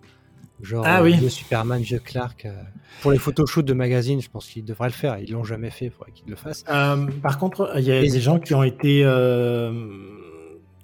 [0.62, 1.14] Genre Ah oui.
[1.18, 2.46] vieux Superman, vieux Clark.
[2.46, 2.54] euh,
[3.02, 5.20] pour les photoshoots de magazines, je pense qu'ils devraient le faire.
[5.20, 5.86] Ils l'ont jamais fait.
[5.86, 6.64] Il faudrait qu'ils le fassent.
[6.70, 9.72] Euh, par contre, il y a Et- des gens qui ont été euh,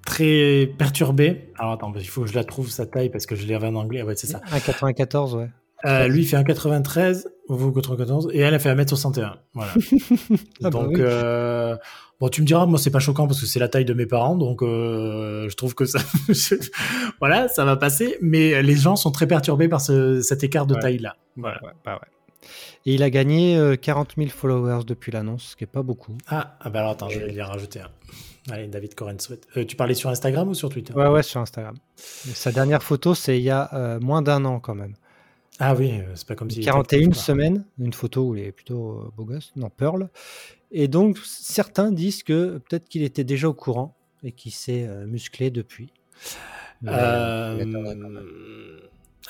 [0.06, 1.52] très perturbés.
[1.58, 3.76] Alors attends, il faut que je la trouve sa taille parce que je l'ai en
[3.76, 4.02] anglais.
[4.04, 4.42] Ouais, c'est ça.
[4.52, 5.50] 1,94, ouais.
[5.86, 9.32] Euh, lui, il fait 1,93, vous 94, et elle, a fait 1m61.
[9.54, 9.72] Voilà.
[10.64, 10.96] Ah bah donc, oui.
[11.00, 11.76] euh,
[12.20, 14.06] bon, tu me diras, moi, c'est pas choquant parce que c'est la taille de mes
[14.06, 15.98] parents, donc euh, je trouve que ça,
[17.20, 18.18] voilà, ça va passer.
[18.22, 20.82] Mais les gens sont très perturbés par ce- cet écart de Ouais.
[20.82, 21.16] taille-là.
[21.36, 21.64] Voilà.
[21.64, 22.08] Ouais, bah ouais.
[22.86, 26.18] Et il a gagné euh, 40 000 followers depuis l'annonce, ce qui est pas beaucoup.
[26.28, 27.90] Ah, ah, bah alors attends, je vais y rajouter un.
[28.52, 29.48] Allez, David Coren souhaite.
[29.56, 30.94] Euh, tu parlais sur Instagram ou sur Twitter?
[30.94, 31.76] Ouais, ouais, sur Instagram.
[32.28, 34.96] Et sa dernière photo, c'est il y a euh, moins d'un an quand même.
[35.64, 36.62] Ah oui, euh, c'est pas comme si.
[36.62, 40.10] 41 semaines, une photo où il est plutôt euh, beau gosse, non, Pearl.
[40.72, 45.06] Et donc, certains disent que peut-être qu'il était déjà au courant et qu'il s'est euh,
[45.06, 45.94] musclé depuis.
[46.82, 46.92] Mais,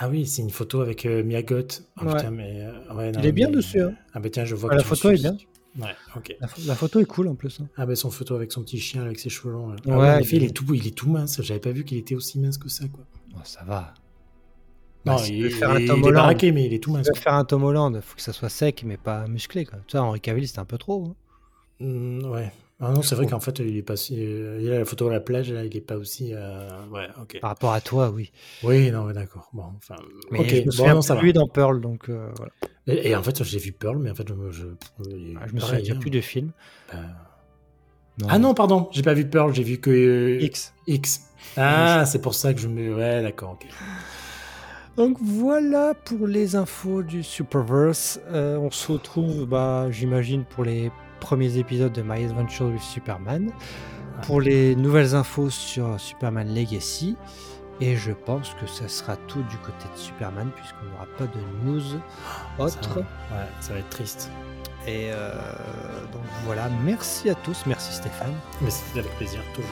[0.04, 1.84] Ah oui, c'est une photo avec euh, Mia Goth.
[2.02, 2.16] Oh, Ouais.
[2.16, 3.94] putain, mais, euh, ouais, non, Il est bien mais- dessus, hein.
[4.14, 5.38] Ah bah tiens, je vois Ah, que la photo est bien.
[5.80, 6.36] Ouais, ok.
[6.42, 7.60] La, pho- la photo est cool en plus.
[7.62, 7.68] hein.
[7.78, 9.70] Ah bah son photo avec son petit chien, avec ses cheveux longs.
[9.70, 9.76] là.
[9.88, 11.40] Ah Ouais, en effet, il est- tout, il est tout mince.
[11.44, 13.04] J'avais pas vu qu'il était aussi mince que ça, quoi.
[13.36, 13.94] Oh, ça va.
[15.06, 17.10] Non, Bah, il, un Tom est baraqué, mais il est tout Il mince.
[17.16, 19.66] faire un Tom Holland, faut que ça soit sec mais pas musclé.
[19.66, 19.80] Quoi.
[19.88, 21.06] Tu vois, Henri Cavill, c'était un peu trop.
[21.06, 21.16] hein.
[21.86, 22.52] Mm, ouais.
[22.84, 24.16] Ah non, c'est vrai qu'en fait, il est pas si.
[24.16, 26.34] il a la photo à la plage, là, il est pas aussi.
[26.34, 27.40] euh, Ouais, ok.
[27.40, 28.32] Par rapport à toi, oui.
[28.64, 29.50] Oui, non, mais d'accord.
[29.54, 29.96] Bon, enfin.
[30.32, 31.34] Mais ok, je me bon, non, ça plus va.
[31.34, 32.52] dans Pearl, donc euh, voilà.
[32.88, 34.34] Et, et en fait, j'ai vu Pearl, mais en fait, je.
[34.52, 34.66] je,
[35.40, 36.00] Ah, je me souviens hein.
[36.00, 36.52] plus de film.
[36.96, 36.98] Euh,
[38.28, 39.92] Ah non, pardon, j'ai pas vu Pearl, j'ai vu que.
[39.92, 40.74] euh, X.
[40.88, 41.22] X.
[41.58, 42.96] Ah, c'est pour ça que je me.
[42.96, 43.68] Ouais, d'accord, ok.
[44.98, 48.20] Donc voilà pour les infos du Superverse.
[48.34, 50.92] On se retrouve, bah, j'imagine, pour les
[51.22, 53.52] premiers épisodes de My Adventure with Superman,
[54.24, 57.16] pour les nouvelles infos sur Superman Legacy.
[57.80, 61.40] Et je pense que ça sera tout du côté de Superman, puisqu'on n'aura pas de
[61.66, 63.00] news Ça, autre.
[63.00, 64.30] ouais, ça va être triste.
[64.86, 65.32] Et euh,
[66.12, 69.70] donc voilà, merci à tous, merci Stéphane, Mais c'était avec plaisir, toujours.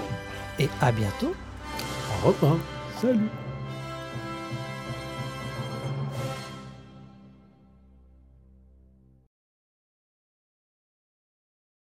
[0.60, 1.34] et à bientôt.
[2.24, 2.58] Au revoir.
[3.02, 3.30] Salut